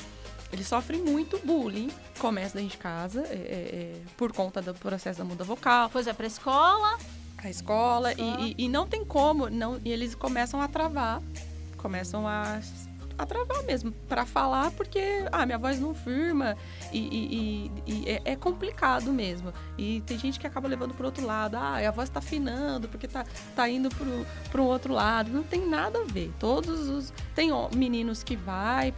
eles 0.54 0.68
sofrem 0.68 1.02
muito 1.02 1.38
bullying, 1.44 1.90
começa 2.18 2.56
dentro 2.56 2.70
de 2.70 2.78
casa, 2.78 3.22
é, 3.28 3.34
é, 3.34 3.36
é, 3.36 4.00
por 4.16 4.32
conta 4.32 4.62
do 4.62 4.72
processo 4.72 5.18
da 5.18 5.24
muda 5.24 5.42
vocal. 5.42 5.90
Pois 5.92 6.06
é, 6.06 6.12
pra 6.12 6.26
escola. 6.26 6.96
A 7.38 7.50
escola, 7.50 8.12
escola. 8.12 8.40
E, 8.40 8.54
e, 8.56 8.64
e, 8.64 8.68
não 8.68 8.86
tem 8.86 9.04
como, 9.04 9.50
não, 9.50 9.80
e 9.84 9.92
eles 9.92 10.14
começam 10.14 10.62
a 10.62 10.68
travar, 10.68 11.20
começam 11.76 12.26
a, 12.26 12.60
a 13.18 13.26
travar 13.26 13.64
mesmo, 13.64 13.92
para 14.08 14.24
falar, 14.24 14.70
porque, 14.70 15.26
ah, 15.30 15.44
minha 15.44 15.58
voz 15.58 15.78
não 15.78 15.92
firma, 15.92 16.56
e, 16.92 17.70
e 17.86 18.08
é, 18.08 18.22
é, 18.32 18.36
complicado 18.36 19.12
mesmo. 19.12 19.52
E 19.76 20.00
tem 20.02 20.16
gente 20.16 20.38
que 20.38 20.46
acaba 20.46 20.68
levando 20.68 20.94
pro 20.94 21.06
outro 21.06 21.26
lado, 21.26 21.56
ah, 21.56 21.76
a 21.76 21.90
voz 21.90 22.08
tá 22.08 22.20
afinando, 22.20 22.88
porque 22.88 23.08
tá, 23.08 23.26
tá 23.56 23.68
indo 23.68 23.88
pro, 23.88 24.26
pro 24.50 24.64
outro 24.64 24.94
lado. 24.94 25.30
Não 25.30 25.42
tem 25.42 25.68
nada 25.68 25.98
a 25.98 26.04
ver. 26.04 26.32
Todos 26.38 26.88
os. 26.88 27.12
Tem 27.34 27.50
meninos 27.74 28.22
que 28.22 28.36
vai 28.36 28.94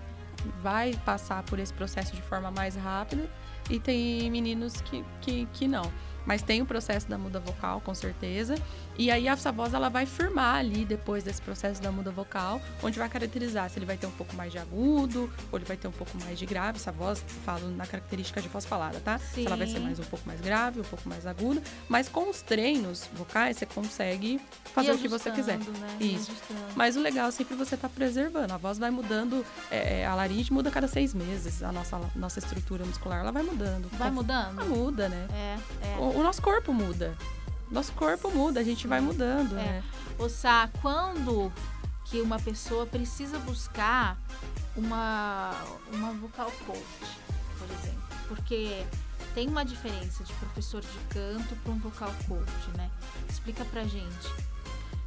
vai 0.61 0.95
passar 1.05 1.43
por 1.43 1.59
esse 1.59 1.73
processo 1.73 2.15
de 2.15 2.23
forma 2.23 2.51
mais 2.51 2.77
rápida 2.77 3.29
e 3.71 3.79
tem 3.79 4.31
meninos 4.31 4.81
que, 4.81 5.05
que, 5.21 5.47
que 5.53 5.69
não. 5.69 5.91
mas 6.25 6.43
tem 6.43 6.63
o 6.63 6.67
processo 6.67 7.09
da 7.09 7.17
muda 7.17 7.39
vocal, 7.41 7.81
com 7.81 7.95
certeza. 7.95 8.55
E 8.99 9.11
aí 9.11 9.29
essa 9.29 9.53
voz 9.53 9.75
ela 9.75 9.89
vai 9.89 10.07
firmar 10.07 10.57
ali 10.57 10.85
depois 10.85 11.23
desse 11.23 11.43
processo 11.43 11.83
da 11.83 11.93
muda 11.93 12.11
vocal, 12.11 12.61
onde 12.83 12.99
vai 12.99 13.09
caracterizar 13.09 13.69
se 13.69 13.79
ele 13.79 13.87
vai 13.87 13.97
ter 13.97 14.07
um 14.07 14.13
pouco 14.13 14.35
mais 14.35 14.51
de 14.51 14.59
agudo, 14.59 15.31
ou 15.53 15.59
ele 15.59 15.67
vai 15.67 15.77
ter 15.77 15.87
um 15.87 15.93
pouco 15.93 16.17
mais 16.19 16.39
de 16.39 16.47
grave. 16.47 16.79
Essa 16.79 16.93
voz, 16.93 17.23
falo 17.45 17.69
na 17.71 17.87
característica 17.87 18.41
de 18.41 18.49
voz 18.49 18.65
falada, 18.65 18.99
tá? 19.01 19.19
Sim. 19.19 19.43
Se 19.43 19.47
ela 19.47 19.57
vai 19.57 19.67
ser 19.67 19.81
mais 19.81 19.99
um 19.99 20.05
pouco 20.05 20.27
mais 20.27 20.41
grave, 20.41 20.81
um 20.81 20.85
pouco 20.85 21.09
mais 21.09 21.27
aguda. 21.27 21.63
Mas 21.89 22.09
com 22.09 22.31
os 22.31 22.41
treinos 22.43 23.09
vocais, 23.15 23.59
você 23.59 23.67
consegue 23.67 24.41
fazer 24.73 24.93
o 24.93 24.99
que 24.99 25.09
você 25.09 25.31
quiser. 25.31 25.59
Né? 25.59 25.97
Isso. 26.01 26.33
Mas 26.75 26.97
o 26.97 27.01
legal 27.01 27.29
é 27.29 27.31
sempre 27.31 27.55
você 27.55 27.75
estar 27.75 27.89
tá 27.89 27.95
preservando. 27.95 28.53
A 28.53 28.57
voz 28.57 28.79
vai 28.79 28.91
mudando, 28.91 29.45
é, 29.71 30.01
é, 30.01 30.07
a 30.07 30.15
laringe 30.15 30.53
muda 30.53 30.71
a 30.71 30.73
cada 30.73 30.89
seis 30.89 31.13
meses. 31.13 31.63
A 31.63 31.71
nossa, 31.71 32.01
nossa 32.15 32.39
estrutura 32.39 32.85
muscular 32.85 33.21
ela 33.21 33.33
vai 33.33 33.43
mudando. 33.43 33.89
Vai 33.93 34.11
mudando? 34.11 34.61
Ela 34.61 34.69
muda, 34.69 35.09
né? 35.09 35.29
É, 35.33 35.87
é. 35.89 35.97
O, 35.99 36.19
o 36.19 36.23
nosso 36.23 36.41
corpo 36.41 36.73
muda 36.73 37.17
nosso 37.71 37.93
corpo 37.93 38.31
muda, 38.31 38.61
a 38.61 38.65
gente 38.65 38.87
vai 38.87 39.01
mudando, 39.01 39.53
é. 39.53 39.63
né? 39.63 39.85
Sá, 40.29 40.71
quando 40.81 41.53
que 42.05 42.21
uma 42.21 42.39
pessoa 42.39 42.87
precisa 42.87 43.39
buscar 43.41 44.19
uma, 44.77 45.53
uma 45.93 46.13
vocal 46.13 46.51
coach, 46.67 47.19
por 47.59 47.69
exemplo? 47.71 48.03
Porque 48.29 48.85
tem 49.35 49.49
uma 49.49 49.65
diferença 49.65 50.25
de 50.25 50.33
professor 50.35 50.81
de 50.81 50.99
canto 51.11 51.55
para 51.57 51.73
um 51.73 51.79
vocal 51.79 52.13
coach, 52.29 52.77
né? 52.77 52.91
Explica 53.29 53.65
pra 53.67 53.85
gente. 53.85 54.33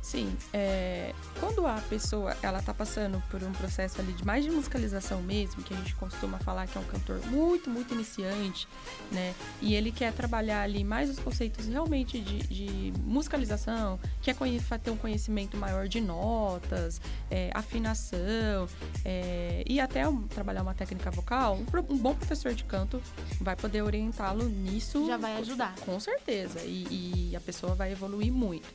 Sim, 0.02 0.36
é, 0.54 1.14
quando 1.40 1.68
a 1.68 1.76
pessoa 1.90 2.36
ela 2.42 2.62
tá 2.62 2.74
passando 2.74 3.22
por 3.30 3.44
um 3.44 3.52
processo 3.52 4.00
ali 4.00 4.14
de 4.14 4.26
mais 4.26 4.46
de 4.46 4.50
musicalização 4.50 5.22
mesmo, 5.22 5.62
que 5.62 5.74
a 5.74 5.78
gente 5.78 5.94
costuma 5.96 6.40
falar 6.40 6.68
que 6.68 6.78
é 6.78 6.82
um 6.82 6.86
cantor 6.86 7.20
muito, 7.28 7.70
muito 7.70 7.94
iniciante, 7.94 8.68
né? 9.12 9.36
E 9.62 9.76
ele 9.76 9.92
quer 9.92 10.14
trabalhar 10.14 10.62
ali 10.62 10.84
mais 10.86 11.10
os 11.10 11.20
conceitos 11.20 11.68
realmente 11.68 12.20
de, 12.20 12.40
de 12.48 12.94
musicalização, 13.02 14.00
quer 14.22 14.36
ter 14.82 14.90
um 14.90 14.98
conhecimento 14.98 15.58
maior 15.58 15.88
de 15.88 16.00
notas, 16.00 17.02
é, 17.30 17.52
afinação, 17.54 18.68
é, 19.04 19.64
e 19.68 19.82
até 19.82 20.08
um, 20.08 20.28
trabalhar 20.28 20.62
uma 20.62 20.74
técnica 20.74 21.12
vocal, 21.12 21.58
um, 21.58 21.94
um, 21.94 21.98
bom 21.98 22.16
professor 22.16 22.54
de 22.54 22.64
canto 22.64 23.02
vai 23.42 23.56
poder 23.56 23.82
orientá-lo 23.82 24.48
nisso. 24.48 25.06
Já 25.06 25.18
vai 25.18 25.38
ajudar. 25.38 25.76
Com 25.82 26.00
certeza, 26.00 26.62
e, 26.62 27.30
e 27.32 27.36
a 27.36 27.40
pessoa 27.42 27.76
vai 27.76 27.92
evoluir 27.92 28.32
muito. 28.32 28.70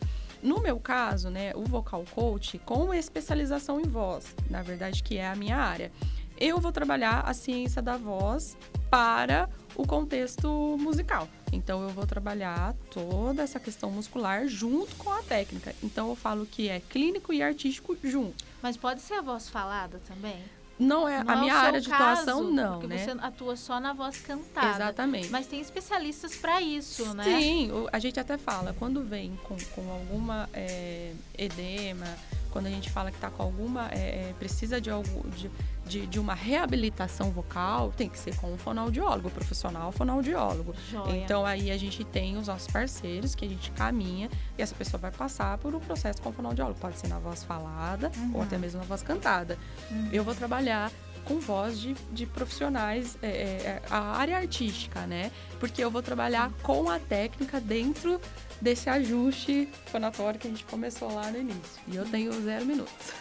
No 0.45 0.61
meu 0.61 0.79
caso, 0.79 1.31
né, 1.31 1.53
o 1.55 1.65
vocal 1.65 2.05
coach 2.15 2.59
com 2.59 2.93
especialização 2.93 3.81
em 3.81 3.89
voz, 3.89 4.37
na 4.51 4.61
verdade 4.61 5.03
que 5.03 5.17
é 5.17 5.27
a 5.27 5.35
minha 5.35 5.57
área. 5.57 5.91
Eu 6.39 6.61
vou 6.61 6.71
trabalhar 6.71 7.21
a 7.21 7.33
ciência 7.33 7.81
da 7.81 7.97
voz 7.97 8.55
para 8.91 9.49
o 9.75 9.87
contexto 9.87 10.77
musical. 10.79 11.27
Então 11.51 11.83
eu 11.83 11.89
vou 11.89 12.07
trabalhar 12.07 12.75
toda 12.91 13.43
essa 13.43 13.59
questão 13.59 13.91
muscular 13.91 14.47
junto 14.47 14.95
com 14.97 15.11
a 15.11 15.23
técnica. 15.23 15.75
Então 15.83 16.11
eu 16.11 16.15
falo 16.15 16.45
que 16.45 16.69
é 16.69 16.79
clínico 16.79 17.33
e 17.33 17.43
artístico 17.43 17.97
junto. 18.05 18.45
Mas 18.61 18.77
pode 18.77 19.01
ser 19.01 19.15
a 19.15 19.23
voz 19.23 19.49
falada 19.49 19.99
também? 20.07 20.45
Não 20.79 21.09
é 21.09 21.23
não 21.23 21.33
a 21.33 21.37
é 21.37 21.41
minha 21.41 21.55
área 21.55 21.81
de 21.81 21.89
caso, 21.89 22.23
atuação, 22.23 22.51
não. 22.51 22.81
Porque 22.81 22.87
né? 22.89 22.99
você 22.99 23.11
atua 23.21 23.57
só 23.57 23.79
na 23.79 23.93
voz 23.93 24.19
cantada. 24.19 24.71
Exatamente. 24.71 25.29
Mas 25.29 25.47
tem 25.47 25.61
especialistas 25.61 26.35
para 26.37 26.61
isso, 26.61 27.15
né? 27.15 27.25
Sim, 27.25 27.71
a 27.93 27.99
gente 27.99 28.19
até 28.19 28.37
fala, 28.37 28.75
quando 28.79 29.03
vem 29.03 29.39
com, 29.45 29.57
com 29.75 29.91
alguma 29.91 30.49
é, 30.53 31.13
edema, 31.39 32.07
quando 32.55 32.67
a 32.67 32.71
gente 32.71 32.89
fala 32.89 33.11
que 33.11 33.17
está 33.17 33.29
com 33.29 33.43
alguma. 33.43 33.89
É, 33.91 34.29
é, 34.29 34.35
precisa 34.39 34.81
de, 34.81 34.89
algo, 34.89 35.29
de, 35.31 35.51
de, 35.85 36.07
de, 36.07 36.21
uma 36.21 36.35
reabilitação 36.35 37.33
vocal, 37.33 37.93
tem 37.97 38.09
que 38.09 38.17
ser 38.17 38.37
com 38.37 38.53
um 38.53 38.57
fonoaudiólogo, 38.57 39.29
profissional 39.29 39.91
fonoaudiólogo. 39.91 40.73
Joia. 40.89 41.17
Então 41.17 41.45
aí 41.45 41.73
a 41.73 41.77
gente 41.77 42.05
tem 42.05 42.37
os 42.37 42.47
nossos 42.47 42.69
parceiros 42.69 43.35
que 43.35 43.45
a 43.45 43.49
gente 43.49 43.73
caminha 43.73 44.31
e 44.57 44.63
essa 44.63 44.75
pessoa 44.75 45.01
vai 45.01 45.11
passar 45.11 45.59
por 45.59 45.75
um 45.75 45.81
processo 45.81 46.23
com 46.23 46.31
o 46.31 46.33
fonoaudiólogo. 46.33 46.79
Pode 46.79 46.97
ser 46.97 47.09
na 47.09 47.19
voz 47.19 47.43
falada 47.43 48.13
uhum. 48.17 48.31
ou 48.35 48.43
até 48.43 48.57
mesmo 48.57 48.79
na 48.79 48.87
voz 48.87 49.03
cantada. 49.03 49.59
Uhum. 49.91 50.11
Eu 50.13 50.23
vou 50.23 50.35
trabalhar 50.35 50.93
com 51.25 51.41
voz 51.41 51.81
de, 51.81 51.95
de 52.13 52.27
profissionais, 52.27 53.17
é, 53.23 53.27
é, 53.27 53.31
é 53.31 53.83
a 53.91 54.17
área 54.17 54.37
artística, 54.37 55.07
né? 55.07 55.31
Porque 55.59 55.83
eu 55.83 55.91
vou 55.91 56.03
trabalhar 56.03 56.51
com 56.63 56.91
a 56.91 56.99
técnica 56.99 57.61
dentro 57.61 58.21
desse 58.61 58.89
ajuste 58.89 59.69
fonatório 59.87 60.39
que 60.39 60.47
a 60.47 60.51
gente 60.51 60.65
começou 60.65 61.13
lá 61.15 61.31
no 61.31 61.39
início. 61.39 61.83
E 61.89 61.97
eu 61.97 62.05
tenho 62.05 62.33
zero 62.43 62.65
minutos. 62.65 63.13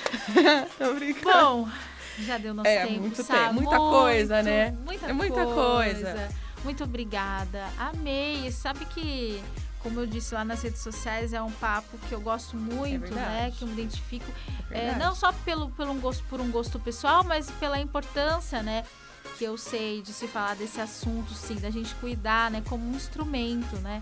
Tô 0.78 0.94
brincando. 0.94 1.38
Bom, 1.38 1.68
já 2.20 2.38
deu 2.38 2.54
nosso 2.54 2.68
é, 2.68 2.86
tempo, 2.86 3.00
muito 3.00 3.24
tempo. 3.24 3.54
Muita 3.54 3.78
muito, 3.78 3.90
coisa, 3.90 4.42
né? 4.42 4.76
Muita 4.84 5.06
é 5.06 5.12
muita 5.12 5.44
coisa. 5.44 5.54
coisa. 5.54 6.28
Muito 6.64 6.84
obrigada. 6.84 7.66
Amei. 7.78 8.50
Sabe 8.50 8.84
que 8.86 9.40
como 9.82 10.00
eu 10.00 10.06
disse 10.06 10.34
lá 10.34 10.44
nas 10.44 10.62
redes 10.62 10.80
sociais, 10.80 11.32
é 11.32 11.40
um 11.40 11.50
papo 11.52 11.96
que 12.08 12.12
eu 12.12 12.20
gosto 12.20 12.56
muito, 12.56 13.06
é 13.06 13.10
né? 13.10 13.52
Que 13.56 13.62
eu 13.62 13.68
me 13.68 13.74
identifico. 13.74 14.30
É, 14.70 14.94
não 14.96 15.14
só 15.14 15.32
pelo, 15.32 15.70
pelo 15.70 15.92
um 15.92 16.00
gosto, 16.00 16.24
por 16.24 16.40
um 16.40 16.50
gosto 16.50 16.78
pessoal, 16.78 17.24
mas 17.24 17.50
pela 17.52 17.78
importância, 17.80 18.62
né? 18.62 18.84
Que 19.38 19.44
eu 19.44 19.56
sei 19.56 20.02
de 20.02 20.12
se 20.12 20.26
falar 20.26 20.56
desse 20.56 20.80
assunto, 20.80 21.32
sim, 21.32 21.56
da 21.56 21.70
gente 21.70 21.94
cuidar, 21.96 22.50
né? 22.50 22.62
Como 22.68 22.84
um 22.84 22.94
instrumento, 22.94 23.76
né? 23.76 24.00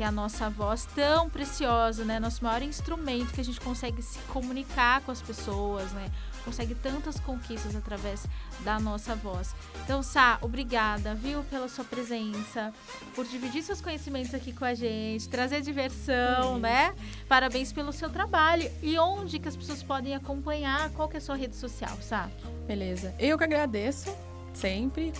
Que 0.00 0.04
é 0.04 0.06
a 0.06 0.10
nossa 0.10 0.48
voz 0.48 0.86
tão 0.94 1.28
preciosa, 1.28 2.06
né? 2.06 2.18
Nosso 2.18 2.42
maior 2.42 2.62
instrumento 2.62 3.34
que 3.34 3.40
a 3.42 3.44
gente 3.44 3.60
consegue 3.60 4.00
se 4.00 4.18
comunicar 4.20 5.02
com 5.02 5.12
as 5.12 5.20
pessoas, 5.20 5.92
né? 5.92 6.10
Consegue 6.42 6.74
tantas 6.74 7.20
conquistas 7.20 7.76
através 7.76 8.26
da 8.60 8.80
nossa 8.80 9.14
voz. 9.14 9.54
Então, 9.84 10.02
Sá, 10.02 10.38
obrigada, 10.40 11.14
viu, 11.14 11.44
pela 11.50 11.68
sua 11.68 11.84
presença, 11.84 12.72
por 13.14 13.26
dividir 13.26 13.62
seus 13.62 13.82
conhecimentos 13.82 14.32
aqui 14.32 14.54
com 14.54 14.64
a 14.64 14.72
gente, 14.72 15.28
trazer 15.28 15.60
diversão, 15.60 16.58
né? 16.58 16.94
Parabéns 17.28 17.70
pelo 17.70 17.92
seu 17.92 18.08
trabalho. 18.08 18.72
E 18.82 18.98
onde 18.98 19.38
que 19.38 19.48
as 19.48 19.54
pessoas 19.54 19.82
podem 19.82 20.14
acompanhar? 20.14 20.88
Qual 20.92 21.10
que 21.10 21.16
é 21.16 21.18
a 21.18 21.20
sua 21.20 21.36
rede 21.36 21.56
social, 21.56 21.98
Sá? 22.00 22.30
Beleza. 22.66 23.14
Eu 23.18 23.36
que 23.36 23.44
agradeço 23.44 24.10
sempre 24.54 25.12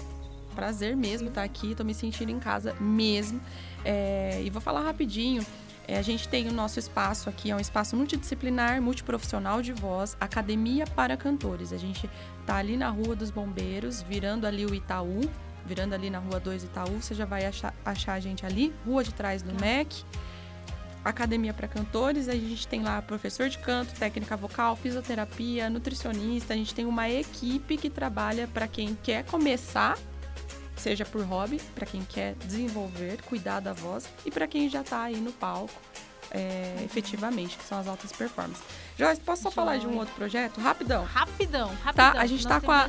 prazer 0.51 0.97
mesmo 0.97 1.29
estar 1.29 1.43
aqui, 1.43 1.75
tô 1.75 1.85
me 1.85 1.95
sentindo 1.95 2.31
em 2.31 2.39
casa 2.39 2.75
mesmo. 2.81 3.41
É, 3.85 4.43
e 4.43 4.51
vou 4.51 4.61
falar 4.61 4.83
rapidinho. 4.83 5.45
É, 5.89 5.99
a 5.99 6.03
gente 6.03 6.29
tem 6.29 6.49
o 6.49 6.53
nosso 6.53 6.79
espaço 6.79 7.29
aqui, 7.29 7.51
é 7.51 7.57
um 7.57 7.59
espaço 7.59 7.97
multidisciplinar, 7.97 8.81
multiprofissional 8.81 9.61
de 9.61 9.73
voz, 9.73 10.17
academia 10.21 10.87
para 10.87 11.17
cantores. 11.17 11.73
A 11.73 11.79
gente 11.79 12.09
tá 12.47 12.57
ali 12.57 12.77
na 12.77 12.89
Rua 12.91 13.17
dos 13.17 13.31
Bombeiros, 13.31 14.03
virando 14.03 14.47
ali 14.47 14.65
o 14.65 14.73
Itaú, 14.73 15.23
virando 15.67 15.95
ali 15.95 16.11
na 16.11 16.19
Rua 16.19 16.39
2 16.39 16.65
Itaú, 16.65 17.01
você 17.01 17.15
já 17.15 17.25
vai 17.25 17.45
achar, 17.45 17.75
achar 17.85 18.15
a 18.15 18.21
gente 18.21 18.47
ali, 18.47 18.73
rua 18.87 19.03
de 19.03 19.13
trás 19.13 19.43
do 19.43 19.53
MEC. 19.61 20.05
Academia 21.05 21.55
para 21.55 21.67
Cantores, 21.67 22.29
a 22.29 22.35
gente 22.35 22.69
tem 22.69 22.83
lá 22.83 23.01
professor 23.01 23.49
de 23.49 23.59
canto, 23.59 23.95
técnica 23.95 24.37
vocal, 24.37 24.77
fisioterapia, 24.77 25.71
nutricionista, 25.71 26.53
a 26.53 26.57
gente 26.57 26.75
tem 26.75 26.85
uma 26.85 27.09
equipe 27.09 27.79
que 27.79 27.89
trabalha 27.89 28.47
para 28.47 28.69
quem 28.69 28.95
quer 29.03 29.25
começar 29.25 29.97
seja 30.81 31.05
por 31.05 31.23
hobby, 31.23 31.61
para 31.75 31.87
quem 31.87 32.03
quer 32.03 32.35
desenvolver, 32.35 33.21
cuidar 33.23 33.61
da 33.61 33.73
voz, 33.73 34.09
e 34.25 34.31
para 34.31 34.47
quem 34.47 34.69
já 34.69 34.81
está 34.81 35.03
aí 35.03 35.17
no 35.17 35.31
palco 35.33 35.81
é, 36.31 36.83
efetivamente, 36.85 37.57
que 37.57 37.65
são 37.65 37.79
as 37.79 37.87
altas 37.87 38.13
performances. 38.13 38.63
Joyce, 38.97 39.21
posso 39.21 39.43
só 39.43 39.49
Joy. 39.51 39.55
falar 39.55 39.79
de 39.79 39.87
um 39.87 39.97
outro 39.97 40.15
projeto? 40.15 40.61
Rapidão. 40.61 41.05
Rapidão, 41.05 41.69
rapidão. 41.83 42.13
Tá? 42.13 42.21
A 42.21 42.27
gente 42.27 42.41
está 42.41 42.61
com 42.61 42.71
a 42.71 42.89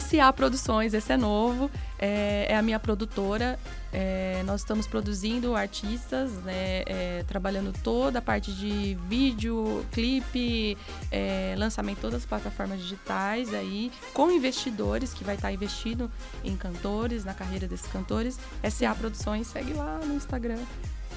SA 0.00 0.32
Produções, 0.32 0.94
esse 0.94 1.12
é 1.12 1.16
novo, 1.16 1.70
é, 1.98 2.46
é 2.48 2.56
a 2.56 2.62
minha 2.62 2.78
produtora. 2.78 3.58
É, 3.94 4.42
nós 4.46 4.62
estamos 4.62 4.86
produzindo 4.86 5.54
artistas, 5.54 6.32
né, 6.44 6.82
é, 6.86 7.24
trabalhando 7.28 7.74
toda 7.82 8.20
a 8.20 8.22
parte 8.22 8.50
de 8.50 8.96
vídeo, 9.06 9.84
clipe, 9.92 10.78
é, 11.10 11.54
lançamento 11.58 12.00
todas 12.00 12.22
as 12.22 12.26
plataformas 12.26 12.80
digitais 12.80 13.52
aí, 13.52 13.92
com 14.14 14.30
investidores 14.30 15.12
que 15.12 15.22
vai 15.22 15.34
estar 15.34 15.52
investindo 15.52 16.10
em 16.42 16.56
cantores, 16.56 17.22
na 17.24 17.34
carreira 17.34 17.68
desses 17.68 17.86
cantores. 17.86 18.38
SA 18.70 18.94
Produções, 18.94 19.48
segue 19.48 19.74
lá 19.74 20.00
no 20.02 20.14
Instagram, 20.14 20.58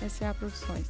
SA 0.10 0.34
Produções. 0.34 0.88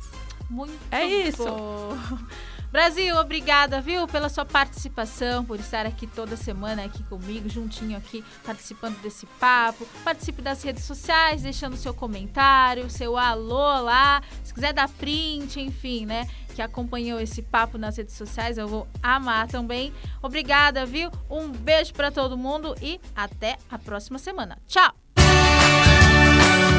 Muito 0.50 0.78
É 0.92 1.06
isso. 1.06 1.44
Bom. 1.44 1.98
Brasil, 2.72 3.16
obrigada, 3.16 3.80
viu, 3.80 4.06
pela 4.06 4.28
sua 4.28 4.44
participação, 4.44 5.46
por 5.46 5.58
estar 5.60 5.86
aqui 5.86 6.06
toda 6.06 6.36
semana 6.36 6.84
aqui 6.84 7.02
comigo, 7.04 7.48
juntinho 7.48 7.98
aqui, 7.98 8.22
participando 8.46 9.00
desse 9.02 9.26
papo. 9.40 9.88
Participe 10.04 10.42
das 10.42 10.62
redes 10.62 10.84
sociais, 10.84 11.44
deixando 11.44 11.78
seu 11.78 11.94
comentário, 11.94 12.90
seu 12.90 13.18
alô 13.18 13.80
lá. 13.80 14.22
Se 14.44 14.54
quiser 14.54 14.74
dar 14.74 14.90
print, 14.90 15.58
enfim, 15.62 16.06
né? 16.06 16.28
Que 16.54 16.62
acompanhou 16.62 17.18
esse 17.20 17.42
papo 17.42 17.78
nas 17.78 17.96
redes 17.96 18.16
sociais, 18.16 18.58
eu 18.58 18.68
vou 18.68 18.88
amar 19.02 19.48
também. 19.48 19.94
Obrigada, 20.22 20.86
viu? 20.86 21.10
Um 21.30 21.48
beijo 21.50 21.94
para 21.94 22.12
todo 22.12 22.38
mundo 22.38 22.76
e 22.82 23.00
até 23.16 23.58
a 23.72 23.80
próxima 23.80 24.20
semana. 24.20 24.58
Tchau! 24.68 25.05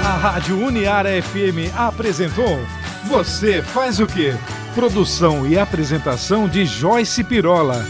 A 0.06 0.16
Rádio 0.16 0.64
Uniara 0.64 1.20
FM 1.20 1.74
apresentou 1.76 2.60
Você 3.08 3.60
Faz 3.60 3.98
o 3.98 4.06
Quê? 4.06 4.36
Produção 4.72 5.44
e 5.44 5.58
apresentação 5.58 6.48
de 6.48 6.64
Joyce 6.64 7.24
Pirola. 7.24 7.84